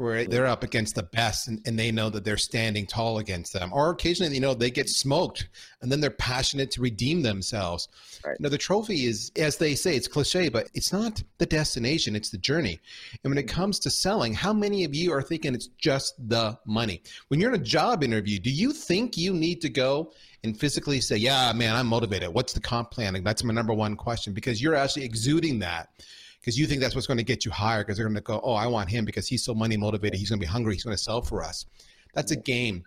where 0.00 0.24
they're 0.24 0.46
up 0.46 0.62
against 0.62 0.94
the 0.94 1.02
best 1.02 1.46
and, 1.48 1.60
and, 1.66 1.78
they 1.78 1.92
know 1.92 2.08
that 2.08 2.24
they're 2.24 2.38
standing 2.38 2.86
tall 2.86 3.18
against 3.18 3.52
them. 3.52 3.70
Or 3.72 3.90
occasionally, 3.90 4.34
you 4.34 4.40
know, 4.40 4.54
they 4.54 4.70
get 4.70 4.88
smoked 4.88 5.48
and 5.82 5.92
then 5.92 6.00
they're 6.00 6.10
passionate 6.10 6.70
to 6.72 6.80
redeem 6.80 7.22
themselves. 7.22 7.88
Right. 8.24 8.36
You 8.38 8.44
know, 8.44 8.48
the 8.48 8.58
trophy 8.58 9.06
is, 9.06 9.30
as 9.36 9.58
they 9.58 9.74
say, 9.74 9.96
it's 9.96 10.08
cliche, 10.08 10.48
but 10.48 10.68
it's 10.74 10.92
not 10.92 11.22
the 11.38 11.46
destination, 11.46 12.16
it's 12.16 12.30
the 12.30 12.38
journey. 12.38 12.80
And 13.22 13.30
when 13.30 13.38
it 13.38 13.46
mm-hmm. 13.46 13.60
comes 13.60 13.78
to 13.80 13.90
selling, 13.90 14.32
how 14.32 14.52
many 14.52 14.84
of 14.84 14.94
you 14.94 15.12
are 15.12 15.22
thinking 15.22 15.54
it's 15.54 15.68
just 15.78 16.14
the 16.28 16.58
money? 16.66 17.02
When 17.28 17.38
you're 17.38 17.54
in 17.54 17.60
a 17.60 17.64
job 17.64 18.02
interview, 18.02 18.38
do 18.38 18.50
you 18.50 18.72
think 18.72 19.18
you 19.18 19.34
need 19.34 19.60
to 19.60 19.68
go 19.68 20.12
and 20.42 20.58
physically 20.58 21.00
say, 21.00 21.16
yeah, 21.16 21.52
man, 21.52 21.76
I'm 21.76 21.86
motivated. 21.86 22.32
What's 22.32 22.54
the 22.54 22.60
comp 22.60 22.90
plan? 22.90 23.22
That's 23.22 23.44
my 23.44 23.52
number 23.52 23.74
one 23.74 23.96
question 23.96 24.32
because 24.32 24.62
you're 24.62 24.74
actually 24.74 25.04
exuding 25.04 25.58
that 25.58 25.90
because 26.40 26.58
you 26.58 26.66
think 26.66 26.80
that's 26.80 26.94
what's 26.94 27.06
going 27.06 27.18
to 27.18 27.24
get 27.24 27.44
you 27.44 27.50
hired 27.50 27.86
because 27.86 27.98
they're 27.98 28.06
going 28.06 28.14
to 28.14 28.22
go, 28.22 28.40
oh, 28.42 28.54
I 28.54 28.66
want 28.66 28.88
him 28.88 29.04
because 29.04 29.28
he's 29.28 29.44
so 29.44 29.54
money 29.54 29.76
motivated. 29.76 30.18
He's 30.18 30.30
going 30.30 30.40
to 30.40 30.46
be 30.46 30.50
hungry. 30.50 30.74
He's 30.74 30.84
going 30.84 30.96
to 30.96 31.02
sell 31.02 31.22
for 31.22 31.42
us. 31.42 31.66
That's 32.14 32.32
a 32.32 32.36
game. 32.36 32.84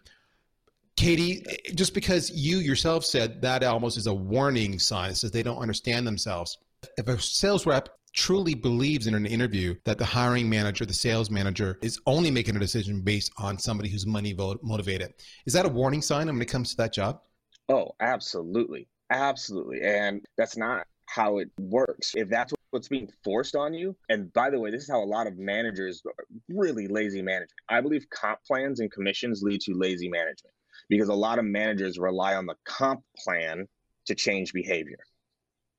KD, 0.97 1.75
just 1.75 1.93
because 1.93 2.29
you 2.31 2.57
yourself 2.57 3.05
said 3.05 3.41
that 3.41 3.63
almost 3.63 3.97
is 3.97 4.07
a 4.07 4.13
warning 4.13 4.79
sign, 4.79 5.11
it 5.11 5.15
says 5.15 5.31
they 5.31 5.43
don't 5.43 5.57
understand 5.57 6.05
themselves. 6.05 6.57
If 6.97 7.07
a 7.07 7.19
sales 7.19 7.65
rep 7.65 7.89
truly 8.13 8.53
believes 8.53 9.07
in 9.07 9.15
an 9.15 9.25
interview 9.25 9.75
that 9.85 9.97
the 9.97 10.05
hiring 10.05 10.47
manager, 10.49 10.85
the 10.85 10.93
sales 10.93 11.31
manager, 11.31 11.79
is 11.81 11.99
only 12.05 12.29
making 12.29 12.55
a 12.55 12.59
decision 12.59 13.01
based 13.01 13.31
on 13.37 13.57
somebody 13.57 13.89
who's 13.89 14.05
money 14.05 14.35
motivated, 14.61 15.13
is 15.45 15.53
that 15.53 15.65
a 15.65 15.69
warning 15.69 16.01
sign 16.01 16.27
when 16.27 16.41
it 16.41 16.45
comes 16.45 16.71
to 16.71 16.77
that 16.77 16.93
job? 16.93 17.21
Oh, 17.69 17.91
absolutely. 17.99 18.87
Absolutely. 19.09 19.81
And 19.81 20.23
that's 20.37 20.57
not 20.57 20.85
how 21.07 21.39
it 21.39 21.49
works. 21.57 22.13
If 22.15 22.29
that's 22.29 22.53
what's 22.73 22.87
being 22.87 23.09
forced 23.23 23.55
on 23.55 23.73
you, 23.73 23.95
and 24.09 24.33
by 24.33 24.49
the 24.49 24.59
way, 24.59 24.71
this 24.71 24.83
is 24.83 24.89
how 24.89 25.01
a 25.01 25.05
lot 25.05 25.27
of 25.27 25.37
managers 25.37 26.01
really 26.49 26.87
lazy 26.87 27.21
management. 27.21 27.51
I 27.69 27.81
believe 27.81 28.05
comp 28.09 28.39
plans 28.45 28.79
and 28.79 28.91
commissions 28.91 29.41
lead 29.43 29.61
to 29.61 29.73
lazy 29.73 30.09
management 30.09 30.53
because 30.89 31.09
a 31.09 31.13
lot 31.13 31.39
of 31.39 31.45
managers 31.45 31.97
rely 31.99 32.35
on 32.35 32.45
the 32.45 32.55
comp 32.65 33.01
plan 33.23 33.67
to 34.07 34.15
change 34.15 34.53
behavior. 34.53 34.97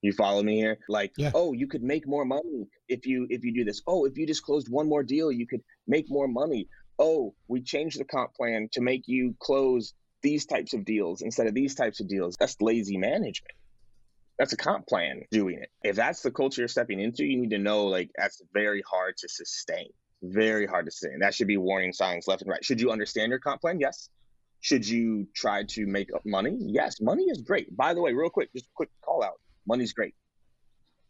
You 0.02 0.12
follow 0.12 0.42
me 0.42 0.56
here? 0.56 0.78
Like, 0.88 1.12
yeah. 1.16 1.32
oh, 1.34 1.52
you 1.52 1.66
could 1.66 1.82
make 1.82 2.06
more 2.06 2.24
money 2.24 2.68
if 2.88 3.06
you 3.06 3.26
if 3.30 3.42
you 3.42 3.52
do 3.52 3.64
this. 3.64 3.82
Oh, 3.86 4.04
if 4.04 4.16
you 4.16 4.26
just 4.26 4.42
closed 4.42 4.68
one 4.70 4.88
more 4.88 5.02
deal, 5.02 5.32
you 5.32 5.46
could 5.46 5.62
make 5.86 6.06
more 6.08 6.28
money. 6.28 6.68
Oh, 6.98 7.34
we 7.48 7.62
changed 7.62 7.98
the 7.98 8.04
comp 8.04 8.34
plan 8.34 8.68
to 8.72 8.80
make 8.80 9.02
you 9.06 9.34
close 9.40 9.94
these 10.22 10.46
types 10.46 10.74
of 10.74 10.84
deals 10.84 11.22
instead 11.22 11.46
of 11.46 11.54
these 11.54 11.74
types 11.74 12.00
of 12.00 12.08
deals. 12.08 12.36
That's 12.38 12.56
lazy 12.60 12.96
management 12.96 13.54
that's 14.38 14.52
a 14.52 14.56
comp 14.56 14.86
plan 14.86 15.22
doing 15.30 15.58
it. 15.60 15.70
If 15.82 15.96
that's 15.96 16.22
the 16.22 16.30
culture 16.30 16.62
you're 16.62 16.68
stepping 16.68 17.00
into, 17.00 17.24
you 17.24 17.40
need 17.40 17.50
to 17.50 17.58
know 17.58 17.86
like 17.86 18.10
that's 18.16 18.42
very 18.52 18.82
hard 18.88 19.16
to 19.18 19.28
sustain. 19.28 19.88
Very 20.22 20.66
hard 20.66 20.86
to 20.86 20.90
sustain. 20.90 21.18
That 21.20 21.34
should 21.34 21.46
be 21.46 21.56
warning 21.56 21.92
signs 21.92 22.26
left 22.26 22.42
and 22.42 22.50
right. 22.50 22.64
Should 22.64 22.80
you 22.80 22.90
understand 22.90 23.30
your 23.30 23.38
comp 23.38 23.60
plan? 23.60 23.78
Yes. 23.78 24.08
Should 24.60 24.88
you 24.88 25.28
try 25.34 25.64
to 25.64 25.86
make 25.86 26.08
money? 26.24 26.56
Yes. 26.58 27.00
Money 27.00 27.24
is 27.24 27.42
great. 27.42 27.76
By 27.76 27.92
the 27.94 28.00
way, 28.00 28.12
real 28.12 28.30
quick, 28.30 28.50
just 28.54 28.66
a 28.66 28.70
quick 28.74 28.88
call 29.04 29.22
out. 29.22 29.40
Money's 29.66 29.92
great. 29.92 30.14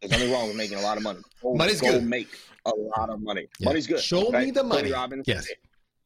There's 0.01 0.11
nothing 0.11 0.31
wrong 0.31 0.47
with 0.47 0.57
making 0.57 0.77
a 0.77 0.81
lot 0.81 0.97
of 0.97 1.03
money. 1.03 1.21
Go, 1.41 1.55
Money's 1.55 1.79
go 1.81 1.93
good. 1.93 2.05
make 2.05 2.27
a 2.65 2.71
lot 2.75 3.09
of 3.09 3.21
money. 3.21 3.47
Yeah. 3.59 3.69
Money's 3.69 3.87
good. 3.87 4.01
Show 4.01 4.29
me 4.29 4.51
the 4.51 4.63
money. 4.63 4.81
Tony 4.83 4.93
Robbins 4.93 5.23
yes. 5.25 5.47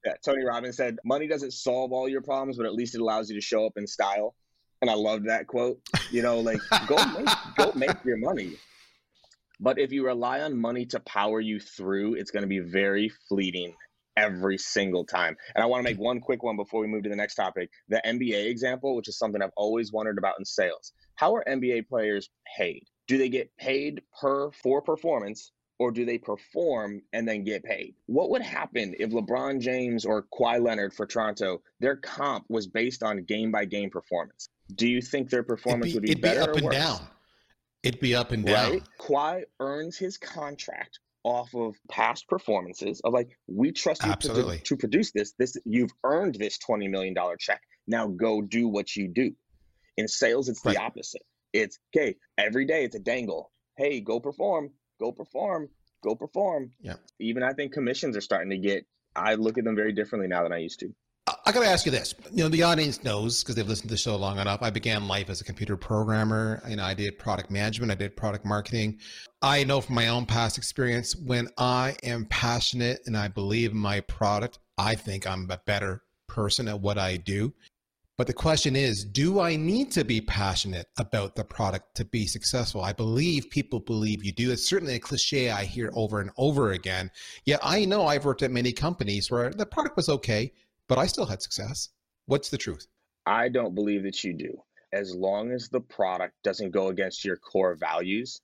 Yeah, 0.05 0.13
Tony 0.23 0.45
Robbins 0.45 0.77
said, 0.77 0.97
"Money 1.03 1.27
doesn't 1.27 1.51
solve 1.51 1.91
all 1.91 2.07
your 2.07 2.21
problems, 2.21 2.55
but 2.55 2.65
at 2.65 2.73
least 2.73 2.95
it 2.95 3.01
allows 3.01 3.29
you 3.29 3.35
to 3.35 3.41
show 3.41 3.65
up 3.65 3.73
in 3.75 3.85
style." 3.85 4.33
And 4.81 4.89
I 4.89 4.93
love 4.93 5.23
that 5.23 5.47
quote. 5.47 5.79
You 6.11 6.21
know, 6.21 6.39
like 6.39 6.59
go 6.87 6.95
make 7.17 7.27
go 7.57 7.71
make 7.75 8.03
your 8.05 8.17
money. 8.17 8.57
But 9.59 9.77
if 9.77 9.91
you 9.91 10.05
rely 10.05 10.41
on 10.41 10.57
money 10.57 10.85
to 10.87 10.99
power 11.01 11.41
you 11.41 11.59
through, 11.59 12.15
it's 12.15 12.31
going 12.31 12.43
to 12.43 12.47
be 12.47 12.59
very 12.59 13.11
fleeting 13.27 13.75
every 14.15 14.57
single 14.57 15.05
time. 15.05 15.35
And 15.55 15.63
I 15.63 15.65
want 15.65 15.85
to 15.85 15.89
make 15.89 15.99
one 15.99 16.21
quick 16.21 16.43
one 16.43 16.55
before 16.55 16.81
we 16.81 16.87
move 16.87 17.03
to 17.03 17.09
the 17.09 17.15
next 17.15 17.35
topic. 17.35 17.69
The 17.89 18.01
NBA 18.05 18.49
example, 18.49 18.95
which 18.95 19.09
is 19.09 19.17
something 19.17 19.41
I've 19.41 19.51
always 19.57 19.91
wondered 19.91 20.17
about 20.17 20.35
in 20.39 20.45
sales. 20.45 20.93
How 21.15 21.35
are 21.35 21.43
NBA 21.47 21.87
players 21.87 22.29
paid? 22.57 22.83
Do 23.07 23.17
they 23.17 23.29
get 23.29 23.55
paid 23.57 24.01
per 24.19 24.51
for 24.51 24.81
performance 24.81 25.51
or 25.77 25.91
do 25.91 26.05
they 26.05 26.17
perform 26.17 27.01
and 27.13 27.27
then 27.27 27.43
get 27.43 27.63
paid? 27.63 27.95
What 28.05 28.29
would 28.29 28.41
happen 28.41 28.95
if 28.99 29.11
LeBron 29.11 29.59
James 29.59 30.05
or 30.05 30.25
Kawhi 30.33 30.61
Leonard 30.63 30.93
for 30.93 31.05
Toronto, 31.05 31.61
their 31.79 31.95
comp 31.95 32.45
was 32.49 32.67
based 32.67 33.03
on 33.03 33.23
game 33.23 33.51
by 33.51 33.65
game 33.65 33.89
performance? 33.89 34.49
Do 34.73 34.87
you 34.87 35.01
think 35.01 35.29
their 35.29 35.43
performance 35.43 35.91
be, 35.91 35.93
would 35.95 36.03
be 36.03 36.15
better 36.15 36.41
It'd 36.41 36.55
be 36.55 36.59
up 36.59 36.63
and 36.63 36.71
down? 36.71 37.07
It'd 37.83 37.99
be 37.99 38.15
up 38.15 38.31
and 38.31 38.45
down. 38.45 38.71
Right? 38.71 38.83
Kawhi 38.99 39.43
earns 39.59 39.97
his 39.97 40.17
contract 40.17 40.99
off 41.23 41.53
of 41.53 41.75
past 41.89 42.27
performances 42.27 43.01
of 43.03 43.13
like 43.13 43.29
we 43.47 43.71
trust 43.71 44.05
you 44.05 44.13
to, 44.15 44.57
to, 44.63 44.77
produce 44.77 45.11
this. 45.11 45.33
This 45.37 45.57
you've 45.65 45.91
earned 46.03 46.35
this 46.35 46.57
twenty 46.57 46.87
million 46.87 47.13
dollar 47.13 47.35
check. 47.37 47.61
Now 47.87 48.07
go 48.07 48.41
do 48.41 48.67
what 48.67 48.95
you 48.95 49.07
do. 49.07 49.31
In 49.97 50.07
sales, 50.07 50.47
it's 50.49 50.63
right. 50.63 50.75
the 50.75 50.81
opposite. 50.81 51.23
It's 51.51 51.77
okay. 51.95 52.15
Every 52.37 52.65
day, 52.65 52.85
it's 52.85 52.95
a 52.95 52.99
dangle. 52.99 53.51
Hey, 53.75 54.01
go 54.01 54.19
perform. 54.19 54.71
Go 54.99 55.11
perform. 55.11 55.69
Go 56.03 56.15
perform. 56.15 56.71
Yeah. 56.81 56.95
Even 57.19 57.43
I 57.43 57.53
think 57.53 57.73
commissions 57.73 58.15
are 58.15 58.21
starting 58.21 58.51
to 58.51 58.57
get. 58.57 58.85
I 59.15 59.35
look 59.35 59.57
at 59.57 59.63
them 59.63 59.75
very 59.75 59.91
differently 59.91 60.27
now 60.27 60.43
than 60.43 60.53
I 60.53 60.59
used 60.59 60.79
to. 60.81 60.93
I 61.49 61.51
got 61.51 61.61
to 61.61 61.67
ask 61.67 61.83
you 61.87 61.91
this. 61.91 62.13
You 62.31 62.43
know, 62.43 62.49
the 62.49 62.61
audience 62.61 63.03
knows 63.03 63.41
because 63.41 63.55
they've 63.55 63.67
listened 63.67 63.89
to 63.89 63.95
the 63.95 63.97
show 63.97 64.15
long 64.15 64.37
enough. 64.37 64.61
I 64.61 64.69
began 64.69 65.07
life 65.07 65.31
as 65.31 65.41
a 65.41 65.43
computer 65.43 65.75
programmer. 65.75 66.61
You 66.69 66.75
know, 66.75 66.83
I 66.83 66.93
did 66.93 67.17
product 67.17 67.49
management, 67.49 67.91
I 67.91 67.95
did 67.95 68.15
product 68.15 68.45
marketing. 68.45 68.99
I 69.41 69.63
know 69.63 69.81
from 69.81 69.95
my 69.95 70.09
own 70.09 70.27
past 70.27 70.59
experience 70.59 71.15
when 71.15 71.47
I 71.57 71.95
am 72.03 72.25
passionate 72.25 73.01
and 73.07 73.17
I 73.17 73.29
believe 73.29 73.71
in 73.71 73.79
my 73.79 74.01
product, 74.01 74.59
I 74.77 74.93
think 74.93 75.25
I'm 75.25 75.49
a 75.49 75.59
better 75.65 76.03
person 76.27 76.67
at 76.67 76.79
what 76.79 76.99
I 76.99 77.17
do. 77.17 77.51
But 78.15 78.27
the 78.27 78.33
question 78.33 78.75
is, 78.75 79.03
do 79.03 79.39
I 79.39 79.55
need 79.55 79.91
to 79.93 80.03
be 80.03 80.21
passionate 80.21 80.85
about 80.99 81.35
the 81.35 81.45
product 81.45 81.95
to 81.95 82.05
be 82.05 82.27
successful? 82.27 82.83
I 82.83 82.93
believe 82.93 83.49
people 83.49 83.79
believe 83.79 84.23
you 84.23 84.33
do. 84.33 84.51
It's 84.51 84.69
certainly 84.69 84.93
a 84.93 84.99
cliche 84.99 85.49
I 85.49 85.63
hear 85.63 85.89
over 85.95 86.21
and 86.21 86.29
over 86.37 86.73
again. 86.73 87.09
Yet 87.45 87.59
I 87.63 87.85
know 87.85 88.05
I've 88.05 88.25
worked 88.25 88.43
at 88.43 88.51
many 88.51 88.71
companies 88.71 89.31
where 89.31 89.49
the 89.49 89.65
product 89.65 89.95
was 89.97 90.09
okay 90.09 90.51
but 90.89 90.97
I 90.97 91.05
still 91.05 91.27
had 91.27 91.41
success. 91.41 91.89
What's 92.25 92.49
the 92.49 92.57
truth? 92.57 92.87
I 93.25 93.47
don't 93.47 93.75
believe 93.75 94.03
that 94.03 94.23
you 94.23 94.33
do. 94.33 94.57
As 94.91 95.15
long 95.15 95.51
as 95.51 95.69
the 95.69 95.79
product 95.79 96.33
doesn't 96.43 96.71
go 96.71 96.87
against 96.87 97.23
your 97.23 97.37
core 97.37 97.77
values, 97.79 98.41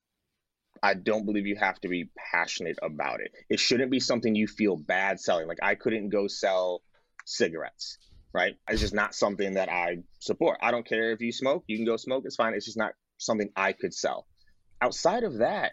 I 0.84 0.94
don't 0.94 1.26
believe 1.26 1.48
you 1.48 1.56
have 1.56 1.82
to 1.82 1.88
be 1.88 2.12
passionate 2.32 2.78
about 2.84 3.20
it. 3.20 3.32
It 3.50 3.60
shouldn't 3.60 3.90
be 3.90 4.00
something 4.00 4.36
you 4.36 4.48
feel 4.48 4.78
bad 4.78 5.20
selling. 5.20 5.48
Like 5.48 5.58
I 5.64 5.74
couldn't 5.74 6.10
go 6.10 6.28
sell 6.28 6.84
cigarettes, 7.26 7.98
right? 8.32 8.54
It's 8.70 8.82
just 8.82 8.94
not 8.94 9.16
something 9.16 9.56
that 9.56 9.70
I 9.70 9.98
support. 10.20 10.60
I 10.62 10.70
don't 10.70 10.88
care 10.88 11.12
if 11.12 11.22
you 11.22 11.32
smoke, 11.32 11.64
you 11.68 11.78
can 11.78 11.86
go 11.86 11.98
smoke, 11.98 12.24
it's 12.26 12.36
fine. 12.36 12.54
It's 12.54 12.66
just 12.66 12.78
not 12.78 12.94
something 13.18 13.50
I 13.56 13.74
could 13.74 13.94
sell. 13.94 14.28
Outside 14.82 15.24
of 15.24 15.40
that, 15.40 15.72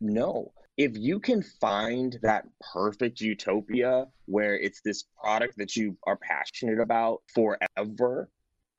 no 0.00 0.52
if 0.80 0.96
you 0.96 1.20
can 1.20 1.42
find 1.42 2.18
that 2.22 2.46
perfect 2.72 3.20
utopia 3.20 4.06
where 4.24 4.58
it's 4.58 4.80
this 4.80 5.04
product 5.22 5.58
that 5.58 5.76
you 5.76 5.94
are 6.06 6.16
passionate 6.16 6.80
about 6.80 7.20
forever, 7.34 8.30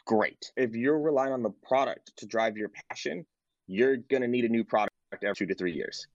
great. 0.08 0.52
If 0.58 0.74
you're 0.74 1.00
relying 1.00 1.32
on 1.32 1.44
the 1.44 1.54
product 1.62 2.12
to 2.18 2.26
drive 2.26 2.58
your 2.58 2.72
passion, 2.90 3.24
you're 3.68 3.98
going 3.98 4.24
to 4.24 4.28
need 4.28 4.46
a 4.46 4.50
new 4.50 4.64
product 4.64 4.96
every 5.22 5.36
two 5.36 5.46
to 5.46 5.54
three 5.54 5.74
years 5.74 6.08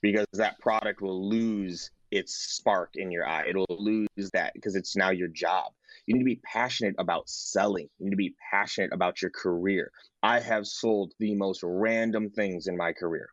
because 0.00 0.26
that 0.32 0.58
product 0.58 1.02
will 1.02 1.28
lose 1.28 1.90
its 2.10 2.34
spark 2.34 2.92
in 2.94 3.10
your 3.10 3.28
eye. 3.28 3.44
It'll 3.46 3.66
lose 3.68 4.30
that 4.32 4.54
because 4.54 4.74
it's 4.74 4.96
now 4.96 5.10
your 5.10 5.28
job. 5.28 5.70
You 6.06 6.14
need 6.14 6.20
to 6.20 6.24
be 6.24 6.40
passionate 6.50 6.94
about 6.96 7.28
selling. 7.28 7.90
You 7.98 8.06
need 8.06 8.12
to 8.12 8.16
be 8.16 8.34
passionate 8.50 8.94
about 8.94 9.20
your 9.20 9.32
career. 9.32 9.90
I 10.22 10.40
have 10.40 10.66
sold 10.66 11.12
the 11.18 11.34
most 11.34 11.60
random 11.62 12.30
things 12.30 12.68
in 12.68 12.76
my 12.78 12.94
career 12.94 13.28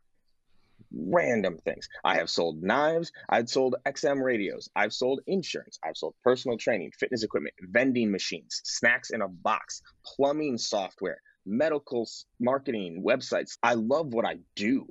random 0.94 1.58
things. 1.64 1.88
I 2.04 2.16
have 2.16 2.30
sold 2.30 2.62
knives. 2.62 3.12
I've 3.28 3.48
sold 3.48 3.76
XM 3.86 4.22
radios. 4.22 4.68
I've 4.74 4.92
sold 4.92 5.20
insurance. 5.26 5.78
I've 5.84 5.96
sold 5.96 6.14
personal 6.22 6.58
training, 6.58 6.92
fitness 6.98 7.22
equipment, 7.22 7.54
vending 7.60 8.10
machines, 8.10 8.60
snacks 8.64 9.10
in 9.10 9.22
a 9.22 9.28
box, 9.28 9.82
plumbing 10.04 10.58
software, 10.58 11.18
medical 11.46 12.08
marketing, 12.40 13.02
websites. 13.06 13.58
I 13.62 13.74
love 13.74 14.12
what 14.12 14.24
I 14.24 14.38
do. 14.54 14.86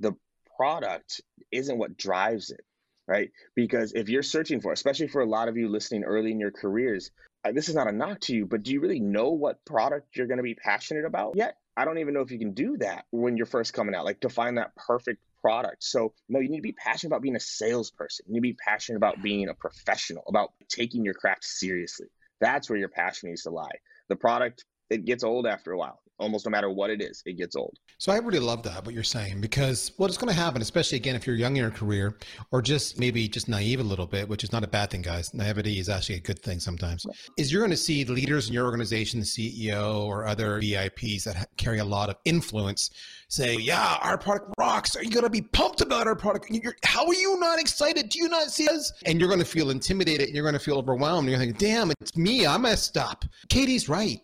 The 0.00 0.14
product 0.56 1.20
isn't 1.50 1.78
what 1.78 1.96
drives 1.96 2.50
it, 2.50 2.64
right? 3.06 3.30
Because 3.54 3.92
if 3.92 4.08
you're 4.08 4.22
searching 4.22 4.60
for, 4.60 4.72
especially 4.72 5.08
for 5.08 5.22
a 5.22 5.28
lot 5.28 5.48
of 5.48 5.56
you 5.56 5.68
listening 5.68 6.04
early 6.04 6.30
in 6.30 6.40
your 6.40 6.52
careers, 6.52 7.10
uh, 7.44 7.52
this 7.52 7.68
is 7.68 7.74
not 7.74 7.88
a 7.88 7.92
knock 7.92 8.20
to 8.20 8.34
you, 8.34 8.46
but 8.46 8.62
do 8.62 8.72
you 8.72 8.80
really 8.80 9.00
know 9.00 9.30
what 9.30 9.64
product 9.64 10.16
you're 10.16 10.28
going 10.28 10.38
to 10.38 10.44
be 10.44 10.54
passionate 10.54 11.04
about 11.04 11.32
yet? 11.36 11.56
I 11.76 11.84
don't 11.84 11.98
even 11.98 12.14
know 12.14 12.20
if 12.20 12.30
you 12.30 12.38
can 12.38 12.52
do 12.52 12.76
that 12.78 13.06
when 13.10 13.36
you're 13.36 13.46
first 13.46 13.72
coming 13.72 13.94
out. 13.94 14.04
Like 14.04 14.20
to 14.20 14.28
find 14.28 14.58
that 14.58 14.76
perfect 14.76 15.20
product. 15.42 15.84
So, 15.84 16.14
no, 16.28 16.38
you 16.38 16.48
need 16.48 16.58
to 16.58 16.62
be 16.62 16.72
passionate 16.72 17.08
about 17.08 17.22
being 17.22 17.36
a 17.36 17.40
salesperson. 17.40 18.24
You 18.28 18.34
need 18.34 18.38
to 18.38 18.54
be 18.54 18.58
passionate 18.64 18.96
about 18.96 19.22
being 19.22 19.48
a 19.48 19.54
professional, 19.54 20.22
about 20.26 20.52
taking 20.68 21.04
your 21.04 21.14
craft 21.14 21.44
seriously. 21.44 22.06
That's 22.40 22.70
where 22.70 22.78
your 22.78 22.88
passion 22.88 23.28
needs 23.28 23.42
to 23.42 23.50
lie. 23.50 23.78
The 24.08 24.16
product, 24.16 24.64
it 24.90 25.04
gets 25.04 25.24
old 25.24 25.46
after 25.46 25.72
a 25.72 25.78
while 25.78 26.02
almost 26.22 26.46
no 26.46 26.50
matter 26.50 26.70
what 26.70 26.88
it 26.88 27.02
is, 27.02 27.22
it 27.26 27.36
gets 27.36 27.56
old. 27.56 27.78
So 27.98 28.12
I 28.12 28.18
really 28.18 28.38
love 28.38 28.62
that 28.62 28.84
what 28.84 28.94
you're 28.94 29.02
saying 29.02 29.40
because 29.40 29.92
what 29.96 30.08
is 30.10 30.16
going 30.16 30.32
to 30.32 30.40
happen, 30.40 30.62
especially 30.62 30.96
again 30.96 31.16
if 31.16 31.26
you're 31.26 31.36
young 31.36 31.56
in 31.56 31.62
your 31.62 31.70
career 31.70 32.16
or 32.50 32.62
just 32.62 32.98
maybe 32.98 33.28
just 33.28 33.48
naive 33.48 33.80
a 33.80 33.82
little 33.82 34.06
bit, 34.06 34.28
which 34.28 34.44
is 34.44 34.52
not 34.52 34.64
a 34.64 34.68
bad 34.68 34.90
thing, 34.90 35.02
guys. 35.02 35.34
Naivety 35.34 35.78
is 35.78 35.88
actually 35.88 36.16
a 36.16 36.20
good 36.20 36.40
thing 36.40 36.60
sometimes. 36.60 37.04
Is 37.36 37.52
you're 37.52 37.60
going 37.60 37.70
to 37.70 37.76
see 37.76 38.04
leaders 38.04 38.48
in 38.48 38.54
your 38.54 38.64
organization, 38.64 39.20
the 39.20 39.26
CEO 39.26 40.04
or 40.04 40.26
other 40.26 40.60
VIPs 40.60 41.24
that 41.24 41.48
carry 41.56 41.78
a 41.78 41.84
lot 41.84 42.08
of 42.08 42.16
influence, 42.24 42.90
say, 43.28 43.56
"Yeah, 43.56 43.98
our 44.00 44.16
product 44.16 44.54
rocks. 44.58 44.96
Are 44.96 45.02
you 45.02 45.10
going 45.10 45.24
to 45.24 45.30
be 45.30 45.42
pumped 45.42 45.80
about 45.80 46.06
our 46.06 46.16
product? 46.16 46.46
You're, 46.50 46.76
how 46.84 47.06
are 47.06 47.14
you 47.14 47.38
not 47.38 47.58
excited? 47.58 48.08
Do 48.08 48.18
you 48.18 48.28
not 48.28 48.50
see 48.50 48.68
us?" 48.68 48.92
And 49.06 49.18
you're 49.18 49.28
going 49.28 49.40
to 49.40 49.46
feel 49.46 49.70
intimidated 49.70 50.26
and 50.26 50.34
you're 50.34 50.44
going 50.44 50.54
to 50.54 50.60
feel 50.60 50.78
overwhelmed. 50.78 51.28
You're 51.28 51.38
going 51.38 51.52
to 51.52 51.58
think, 51.58 51.72
"Damn, 51.72 51.90
it's 52.00 52.16
me. 52.16 52.46
I 52.46 52.56
messed 52.58 52.96
up." 52.96 53.24
KD's 53.48 53.88
right 53.88 54.20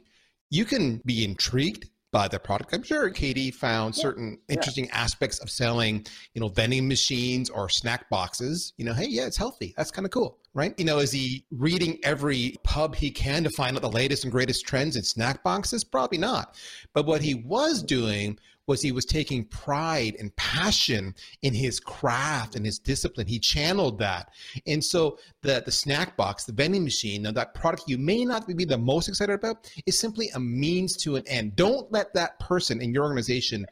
you 0.50 0.64
can 0.64 1.00
be 1.04 1.24
intrigued 1.24 1.88
by 2.10 2.26
the 2.26 2.38
product. 2.38 2.74
I'm 2.74 2.82
sure 2.82 3.10
KD 3.10 3.54
found 3.54 3.96
yeah. 3.96 4.02
certain 4.02 4.38
interesting 4.48 4.86
yeah. 4.86 4.96
aspects 4.96 5.40
of 5.40 5.50
selling, 5.50 6.06
you 6.34 6.40
know, 6.40 6.48
vending 6.48 6.88
machines 6.88 7.50
or 7.50 7.68
snack 7.68 8.08
boxes. 8.08 8.72
You 8.78 8.86
know, 8.86 8.94
hey, 8.94 9.06
yeah, 9.08 9.26
it's 9.26 9.36
healthy. 9.36 9.74
That's 9.76 9.90
kind 9.90 10.06
of 10.06 10.10
cool, 10.10 10.38
right? 10.54 10.74
You 10.78 10.86
know, 10.86 10.98
is 10.98 11.12
he 11.12 11.44
reading 11.50 11.98
every 12.02 12.56
pub 12.64 12.94
he 12.94 13.10
can 13.10 13.44
to 13.44 13.50
find 13.50 13.76
out 13.76 13.82
the 13.82 13.90
latest 13.90 14.24
and 14.24 14.32
greatest 14.32 14.66
trends 14.66 14.96
in 14.96 15.02
snack 15.02 15.42
boxes? 15.42 15.84
Probably 15.84 16.18
not. 16.18 16.54
But 16.94 17.06
what 17.06 17.20
he 17.20 17.34
was 17.34 17.82
doing 17.82 18.38
was 18.68 18.82
he 18.82 18.92
was 18.92 19.04
taking 19.04 19.44
pride 19.46 20.14
and 20.20 20.34
passion 20.36 21.14
in 21.42 21.54
his 21.54 21.80
craft 21.80 22.54
and 22.54 22.64
his 22.64 22.78
discipline. 22.78 23.26
He 23.26 23.38
channeled 23.38 23.98
that. 23.98 24.28
And 24.66 24.84
so 24.84 25.18
the, 25.42 25.62
the 25.64 25.72
snack 25.72 26.16
box, 26.16 26.44
the 26.44 26.52
vending 26.52 26.84
machine, 26.84 27.22
that 27.22 27.54
product 27.54 27.84
you 27.86 27.98
may 27.98 28.24
not 28.24 28.46
be 28.46 28.64
the 28.64 28.78
most 28.78 29.08
excited 29.08 29.32
about 29.32 29.70
is 29.86 29.98
simply 29.98 30.28
a 30.34 30.40
means 30.40 30.96
to 30.98 31.16
an 31.16 31.24
end. 31.26 31.56
Don't 31.56 31.90
let 31.90 32.12
that 32.14 32.38
person 32.38 32.80
in 32.80 32.92
your 32.92 33.04
organization 33.04 33.66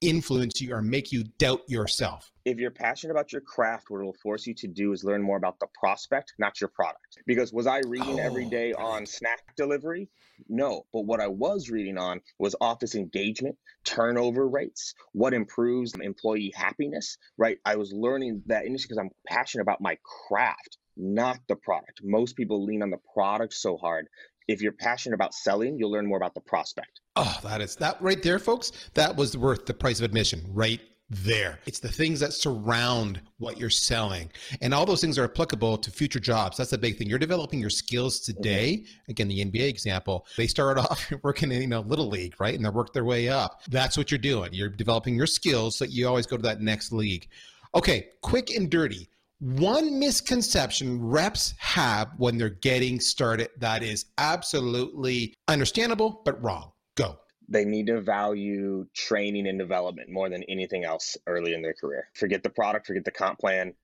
influence 0.00 0.60
you 0.60 0.74
or 0.74 0.82
make 0.82 1.12
you 1.12 1.24
doubt 1.38 1.62
yourself. 1.68 2.31
If 2.44 2.58
you're 2.58 2.70
passionate 2.70 3.12
about 3.12 3.32
your 3.32 3.40
craft, 3.40 3.88
what 3.88 4.00
it'll 4.00 4.14
force 4.14 4.46
you 4.46 4.54
to 4.54 4.66
do 4.66 4.92
is 4.92 5.04
learn 5.04 5.22
more 5.22 5.36
about 5.36 5.60
the 5.60 5.68
prospect, 5.78 6.34
not 6.38 6.60
your 6.60 6.68
product. 6.68 7.18
Because 7.26 7.52
was 7.52 7.66
I 7.66 7.80
reading 7.86 8.18
oh, 8.18 8.22
every 8.22 8.46
day 8.46 8.72
on 8.72 9.06
snack 9.06 9.40
delivery? 9.56 10.08
No. 10.48 10.86
But 10.92 11.02
what 11.02 11.20
I 11.20 11.28
was 11.28 11.70
reading 11.70 11.98
on 11.98 12.20
was 12.38 12.56
office 12.60 12.94
engagement, 12.94 13.56
turnover 13.84 14.48
rates, 14.48 14.94
what 15.12 15.34
improves 15.34 15.92
employee 15.94 16.52
happiness, 16.54 17.16
right? 17.38 17.58
I 17.64 17.76
was 17.76 17.92
learning 17.92 18.42
that 18.46 18.66
industry 18.66 18.88
because 18.88 19.04
I'm 19.04 19.10
passionate 19.26 19.62
about 19.62 19.80
my 19.80 19.98
craft, 20.28 20.78
not 20.96 21.38
the 21.48 21.56
product. 21.56 22.00
Most 22.02 22.36
people 22.36 22.64
lean 22.64 22.82
on 22.82 22.90
the 22.90 23.00
product 23.14 23.54
so 23.54 23.76
hard 23.76 24.08
if 24.48 24.60
you're 24.60 24.72
passionate 24.72 25.14
about 25.14 25.34
selling, 25.34 25.78
you'll 25.78 25.92
learn 25.92 26.06
more 26.06 26.16
about 26.16 26.34
the 26.34 26.40
prospect. 26.40 27.00
Oh, 27.14 27.38
that 27.42 27.60
is 27.60 27.76
that 27.76 28.02
right 28.02 28.20
there, 28.22 28.38
folks. 28.38 28.72
That 28.94 29.16
was 29.16 29.36
worth 29.36 29.66
the 29.66 29.74
price 29.74 29.98
of 29.98 30.04
admission 30.04 30.44
right 30.48 30.80
there. 31.12 31.58
It's 31.66 31.78
the 31.78 31.88
things 31.88 32.20
that 32.20 32.32
surround 32.32 33.20
what 33.38 33.58
you're 33.58 33.70
selling. 33.70 34.30
And 34.60 34.72
all 34.72 34.86
those 34.86 35.00
things 35.00 35.18
are 35.18 35.24
applicable 35.24 35.78
to 35.78 35.90
future 35.90 36.20
jobs. 36.20 36.56
That's 36.56 36.70
the 36.70 36.78
big 36.78 36.96
thing. 36.96 37.08
You're 37.08 37.18
developing 37.18 37.60
your 37.60 37.70
skills 37.70 38.20
today. 38.20 38.84
Again, 39.08 39.28
the 39.28 39.44
NBA 39.44 39.68
example, 39.68 40.26
they 40.36 40.46
start 40.46 40.78
off 40.78 41.12
working 41.22 41.52
in, 41.52 41.60
you 41.60 41.68
know, 41.68 41.80
little 41.80 42.08
league, 42.08 42.34
right? 42.40 42.54
And 42.54 42.64
they 42.64 42.70
work 42.70 42.92
their 42.92 43.04
way 43.04 43.28
up. 43.28 43.62
That's 43.68 43.96
what 43.96 44.10
you're 44.10 44.18
doing. 44.18 44.50
You're 44.52 44.68
developing 44.68 45.14
your 45.14 45.26
skills 45.26 45.76
so 45.76 45.84
you 45.84 46.08
always 46.08 46.26
go 46.26 46.36
to 46.36 46.42
that 46.42 46.60
next 46.60 46.92
league. 46.92 47.28
Okay, 47.74 48.08
quick 48.22 48.50
and 48.50 48.70
dirty 48.70 49.08
one 49.42 49.98
misconception 49.98 51.04
reps 51.04 51.52
have 51.58 52.12
when 52.16 52.38
they're 52.38 52.48
getting 52.48 53.00
started 53.00 53.48
that 53.58 53.82
is 53.82 54.06
absolutely 54.16 55.34
understandable 55.48 56.22
but 56.24 56.40
wrong. 56.40 56.70
Go. 56.94 57.18
They 57.48 57.64
need 57.64 57.86
to 57.88 58.00
value 58.00 58.86
training 58.94 59.46
and 59.46 59.58
development 59.58 60.10
more 60.10 60.28
than 60.28 60.42
anything 60.44 60.84
else 60.84 61.16
early 61.26 61.54
in 61.54 61.62
their 61.62 61.74
career. 61.74 62.08
Forget 62.14 62.42
the 62.42 62.50
product, 62.50 62.86
forget 62.86 63.04
the 63.04 63.10
comp 63.10 63.38
plan. 63.38 63.74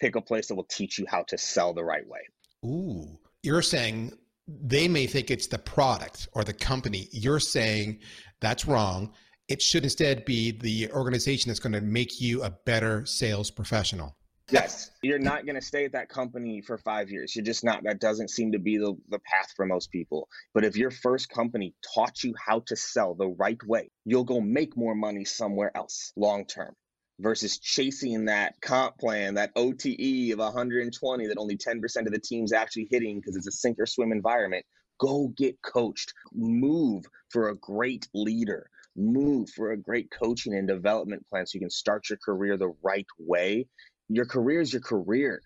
Pick 0.00 0.16
a 0.16 0.20
place 0.20 0.46
that 0.46 0.54
will 0.54 0.64
teach 0.64 0.98
you 0.98 1.06
how 1.08 1.24
to 1.24 1.36
sell 1.36 1.74
the 1.74 1.84
right 1.84 2.06
way. 2.06 2.20
Ooh, 2.64 3.18
you're 3.42 3.62
saying 3.62 4.12
they 4.46 4.88
may 4.88 5.06
think 5.06 5.30
it's 5.30 5.48
the 5.48 5.58
product 5.58 6.28
or 6.32 6.44
the 6.44 6.52
company. 6.52 7.08
You're 7.12 7.40
saying 7.40 8.00
that's 8.40 8.66
wrong. 8.66 9.12
It 9.48 9.60
should 9.60 9.84
instead 9.84 10.24
be 10.24 10.52
the 10.52 10.90
organization 10.92 11.48
that's 11.48 11.60
going 11.60 11.72
to 11.72 11.80
make 11.80 12.20
you 12.20 12.42
a 12.42 12.50
better 12.50 13.04
sales 13.06 13.50
professional. 13.50 14.16
Yes, 14.50 14.90
you're 15.02 15.18
not 15.18 15.44
going 15.44 15.56
to 15.56 15.62
stay 15.62 15.84
at 15.84 15.92
that 15.92 16.08
company 16.08 16.62
for 16.62 16.78
five 16.78 17.10
years. 17.10 17.36
You're 17.36 17.44
just 17.44 17.64
not. 17.64 17.84
That 17.84 18.00
doesn't 18.00 18.30
seem 18.30 18.52
to 18.52 18.58
be 18.58 18.78
the, 18.78 18.96
the 19.08 19.18
path 19.18 19.52
for 19.54 19.66
most 19.66 19.90
people. 19.90 20.28
But 20.54 20.64
if 20.64 20.76
your 20.76 20.90
first 20.90 21.28
company 21.28 21.74
taught 21.94 22.22
you 22.24 22.34
how 22.46 22.60
to 22.66 22.76
sell 22.76 23.14
the 23.14 23.28
right 23.28 23.62
way, 23.64 23.90
you'll 24.06 24.24
go 24.24 24.40
make 24.40 24.76
more 24.76 24.94
money 24.94 25.26
somewhere 25.26 25.70
else 25.74 26.12
long 26.16 26.46
term 26.46 26.74
versus 27.20 27.58
chasing 27.58 28.26
that 28.26 28.54
comp 28.62 28.96
plan, 28.98 29.34
that 29.34 29.50
OTE 29.54 30.32
of 30.32 30.38
120 30.38 31.26
that 31.26 31.38
only 31.38 31.56
10% 31.56 32.06
of 32.06 32.12
the 32.12 32.20
team's 32.20 32.52
actually 32.52 32.88
hitting 32.90 33.16
because 33.16 33.36
it's 33.36 33.48
a 33.48 33.52
sink 33.52 33.78
or 33.78 33.86
swim 33.86 34.12
environment. 34.12 34.64
Go 34.98 35.28
get 35.36 35.60
coached. 35.62 36.14
Move 36.32 37.04
for 37.28 37.50
a 37.50 37.56
great 37.56 38.08
leader. 38.14 38.70
Move 38.96 39.50
for 39.50 39.72
a 39.72 39.76
great 39.76 40.10
coaching 40.10 40.54
and 40.54 40.66
development 40.66 41.26
plan 41.28 41.46
so 41.46 41.54
you 41.54 41.60
can 41.60 41.70
start 41.70 42.08
your 42.08 42.18
career 42.24 42.56
the 42.56 42.74
right 42.82 43.06
way 43.18 43.66
your 44.08 44.26
career 44.26 44.60
is 44.60 44.72
your 44.72 44.82
career. 44.82 45.40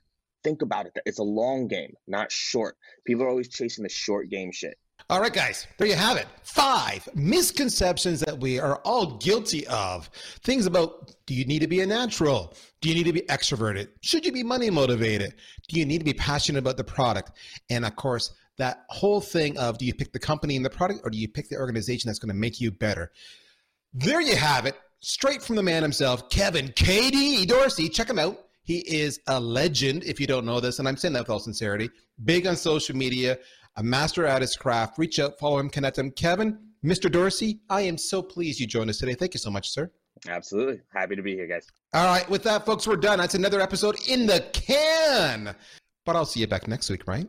Think 0.45 0.63
about 0.63 0.87
it. 0.87 0.93
It's 1.07 1.19
a 1.19 1.25
long 1.25 1.69
game, 1.69 1.95
not 2.07 2.33
short. 2.33 2.77
People 3.07 3.25
are 3.25 3.29
always 3.29 3.49
chasing 3.49 3.85
the 3.85 3.89
short 3.89 4.29
game 4.29 4.51
shit. 4.53 4.77
All 5.11 5.21
right, 5.21 5.33
guys, 5.33 5.67
there 5.79 5.87
you 5.87 5.95
have 5.95 6.17
it. 6.17 6.27
Five 6.43 7.09
misconceptions 7.15 8.21
that 8.21 8.39
we 8.39 8.59
are 8.59 8.77
all 8.85 9.17
guilty 9.19 9.67
of. 9.67 10.09
Things 10.43 10.67
about 10.67 11.13
do 11.27 11.35
you 11.35 11.45
need 11.45 11.59
to 11.61 11.67
be 11.67 11.81
a 11.81 11.87
natural? 11.87 12.55
Do 12.81 12.89
you 12.89 12.95
need 12.95 13.05
to 13.05 13.13
be 13.13 13.23
extroverted? 13.23 13.89
Should 14.01 14.25
you 14.25 14.33
be 14.33 14.43
money 14.43 14.71
motivated? 14.71 15.35
Do 15.69 15.79
you 15.79 15.87
need 15.87 15.99
to 15.99 16.05
be 16.05 16.15
passionate 16.15 16.61
about 16.61 16.77
the 16.77 16.85
product? 16.85 17.33
And 17.69 17.85
of 17.85 17.97
course, 17.97 18.33
that 18.59 18.85
whole 18.89 19.21
thing 19.21 19.59
of 19.59 19.79
do 19.79 19.85
you 19.85 19.95
pick 19.95 20.13
the 20.13 20.19
company 20.19 20.57
and 20.57 20.65
the 20.65 20.71
product 20.71 21.01
or 21.05 21.11
do 21.11 21.19
you 21.19 21.29
pick 21.29 21.49
the 21.49 21.57
organization 21.57 22.09
that's 22.09 22.19
going 22.19 22.29
to 22.29 22.35
make 22.35 22.61
you 22.61 22.71
better? 22.71 23.13
There 23.95 24.21
you 24.21 24.37
have 24.37 24.67
it. 24.67 24.77
Straight 25.01 25.43
from 25.43 25.57
the 25.57 25.63
man 25.63 25.83
himself, 25.83 26.31
Kevin 26.31 26.69
KD 26.69 27.47
Dorsey. 27.47 27.89
Check 27.89 28.09
him 28.09 28.19
out. 28.19 28.39
He 28.65 28.79
is 28.79 29.19
a 29.27 29.41
legend, 29.41 30.05
if 30.05 30.21
you 30.21 30.27
don't 30.27 30.47
know 30.47 30.61
this, 30.61 30.79
and 30.79 30.87
I'm 30.87 30.97
saying 30.97 31.15
that 31.15 31.23
with 31.23 31.31
all 31.31 31.41
sincerity. 31.41 31.91
Big 32.25 32.47
on 32.47 32.57
social 32.57 32.97
media, 32.97 33.39
a 33.77 33.83
master 33.83 34.25
at 34.27 34.41
his 34.41 34.57
craft. 34.57 34.99
Reach 34.99 35.19
out, 35.19 35.39
follow 35.39 35.59
him, 35.59 35.69
connect 35.69 35.99
him. 35.99 36.11
Kevin, 36.13 36.59
Mr. 36.85 37.11
Dorsey, 37.11 37.61
I 37.69 37.83
am 37.83 37.99
so 37.99 38.23
pleased 38.23 38.61
you 38.61 38.67
joined 38.67 38.91
us 38.91 38.99
today. 38.99 39.15
Thank 39.15 39.35
you 39.35 39.39
so 39.39 39.51
much, 39.51 39.71
sir. 39.71 39.91
Absolutely. 40.29 40.81
Happy 40.93 41.17
to 41.17 41.23
be 41.23 41.35
here, 41.35 41.49
guys. 41.49 41.67
All 41.95 42.07
right. 42.07 42.29
With 42.29 42.45
that, 42.45 42.65
folks, 42.65 42.87
we're 42.87 42.97
done. 42.97 43.19
That's 43.19 43.35
another 43.35 43.61
episode 43.61 43.97
in 44.09 44.27
the 44.27 44.45
can. 44.53 45.55
But 46.05 46.17
I'll 46.17 46.25
see 46.25 46.41
you 46.41 46.47
back 46.47 46.69
next 46.69 46.91
week, 46.91 47.07
right? 47.07 47.27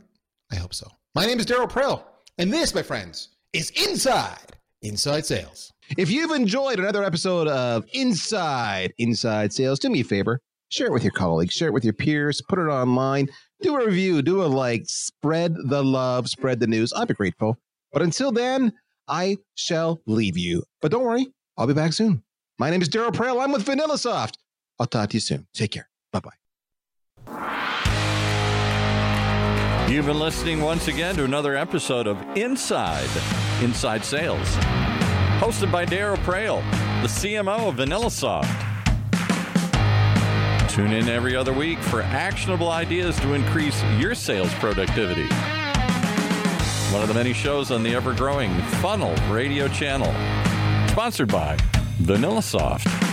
I 0.51 0.55
hope 0.55 0.73
so. 0.73 0.87
My 1.15 1.25
name 1.25 1.39
is 1.39 1.45
Daryl 1.45 1.69
Praill, 1.69 2.03
and 2.37 2.51
this, 2.51 2.75
my 2.75 2.83
friends, 2.83 3.29
is 3.53 3.71
Inside 3.71 4.57
Inside 4.81 5.25
Sales. 5.25 5.71
If 5.97 6.11
you've 6.11 6.31
enjoyed 6.31 6.79
another 6.79 7.03
episode 7.03 7.47
of 7.47 7.85
Inside 7.93 8.93
Inside 8.97 9.53
Sales, 9.53 9.79
do 9.79 9.89
me 9.89 10.01
a 10.01 10.03
favor 10.03 10.39
share 10.73 10.87
it 10.87 10.93
with 10.93 11.03
your 11.03 11.11
colleagues, 11.11 11.53
share 11.53 11.67
it 11.67 11.73
with 11.73 11.83
your 11.83 11.93
peers, 11.93 12.41
put 12.49 12.57
it 12.57 12.63
online, 12.63 13.27
do 13.61 13.75
a 13.75 13.85
review, 13.85 14.23
do 14.23 14.43
a 14.43 14.45
like, 14.45 14.83
spread 14.87 15.55
the 15.65 15.83
love, 15.83 16.27
spread 16.27 16.59
the 16.59 16.65
news. 16.67 16.91
I'd 16.93 17.07
be 17.07 17.13
grateful. 17.13 17.57
But 17.91 18.01
until 18.01 18.31
then, 18.31 18.73
I 19.07 19.37
shall 19.53 20.01
leave 20.07 20.35
you. 20.35 20.63
But 20.81 20.91
don't 20.91 21.03
worry, 21.03 21.27
I'll 21.57 21.67
be 21.67 21.73
back 21.73 21.93
soon. 21.93 22.23
My 22.57 22.71
name 22.71 22.81
is 22.81 22.89
Daryl 22.89 23.11
Praill. 23.11 23.41
I'm 23.41 23.51
with 23.51 23.65
VanillaSoft. 23.65 24.33
I'll 24.79 24.87
talk 24.87 25.09
to 25.11 25.17
you 25.17 25.21
soon. 25.21 25.47
Take 25.53 25.71
care. 25.71 25.89
Bye 26.11 26.21
bye. 26.21 26.31
You've 29.87 30.07
been 30.07 30.19
listening 30.19 30.61
once 30.61 30.87
again 30.87 31.15
to 31.17 31.23
another 31.23 31.55
episode 31.55 32.07
of 32.07 32.17
Inside 32.35 33.09
Inside 33.61 34.03
Sales, 34.03 34.47
hosted 35.37 35.71
by 35.71 35.85
Daryl 35.85 36.17
Praill, 36.17 36.63
the 37.03 37.07
CMO 37.07 37.69
of 37.69 37.75
VanillaSoft. 37.75 38.72
Tune 40.73 40.91
in 40.91 41.07
every 41.07 41.35
other 41.35 41.53
week 41.53 41.77
for 41.77 42.01
actionable 42.01 42.71
ideas 42.71 43.15
to 43.19 43.33
increase 43.33 43.83
your 43.99 44.15
sales 44.15 44.51
productivity. 44.55 45.27
One 46.91 47.03
of 47.03 47.07
the 47.07 47.13
many 47.13 47.31
shows 47.31 47.69
on 47.69 47.83
the 47.83 47.93
ever 47.93 48.11
growing 48.15 48.51
Funnel 48.81 49.13
radio 49.31 49.67
channel. 49.67 50.11
Sponsored 50.89 51.31
by 51.31 51.57
VanillaSoft. 52.01 53.12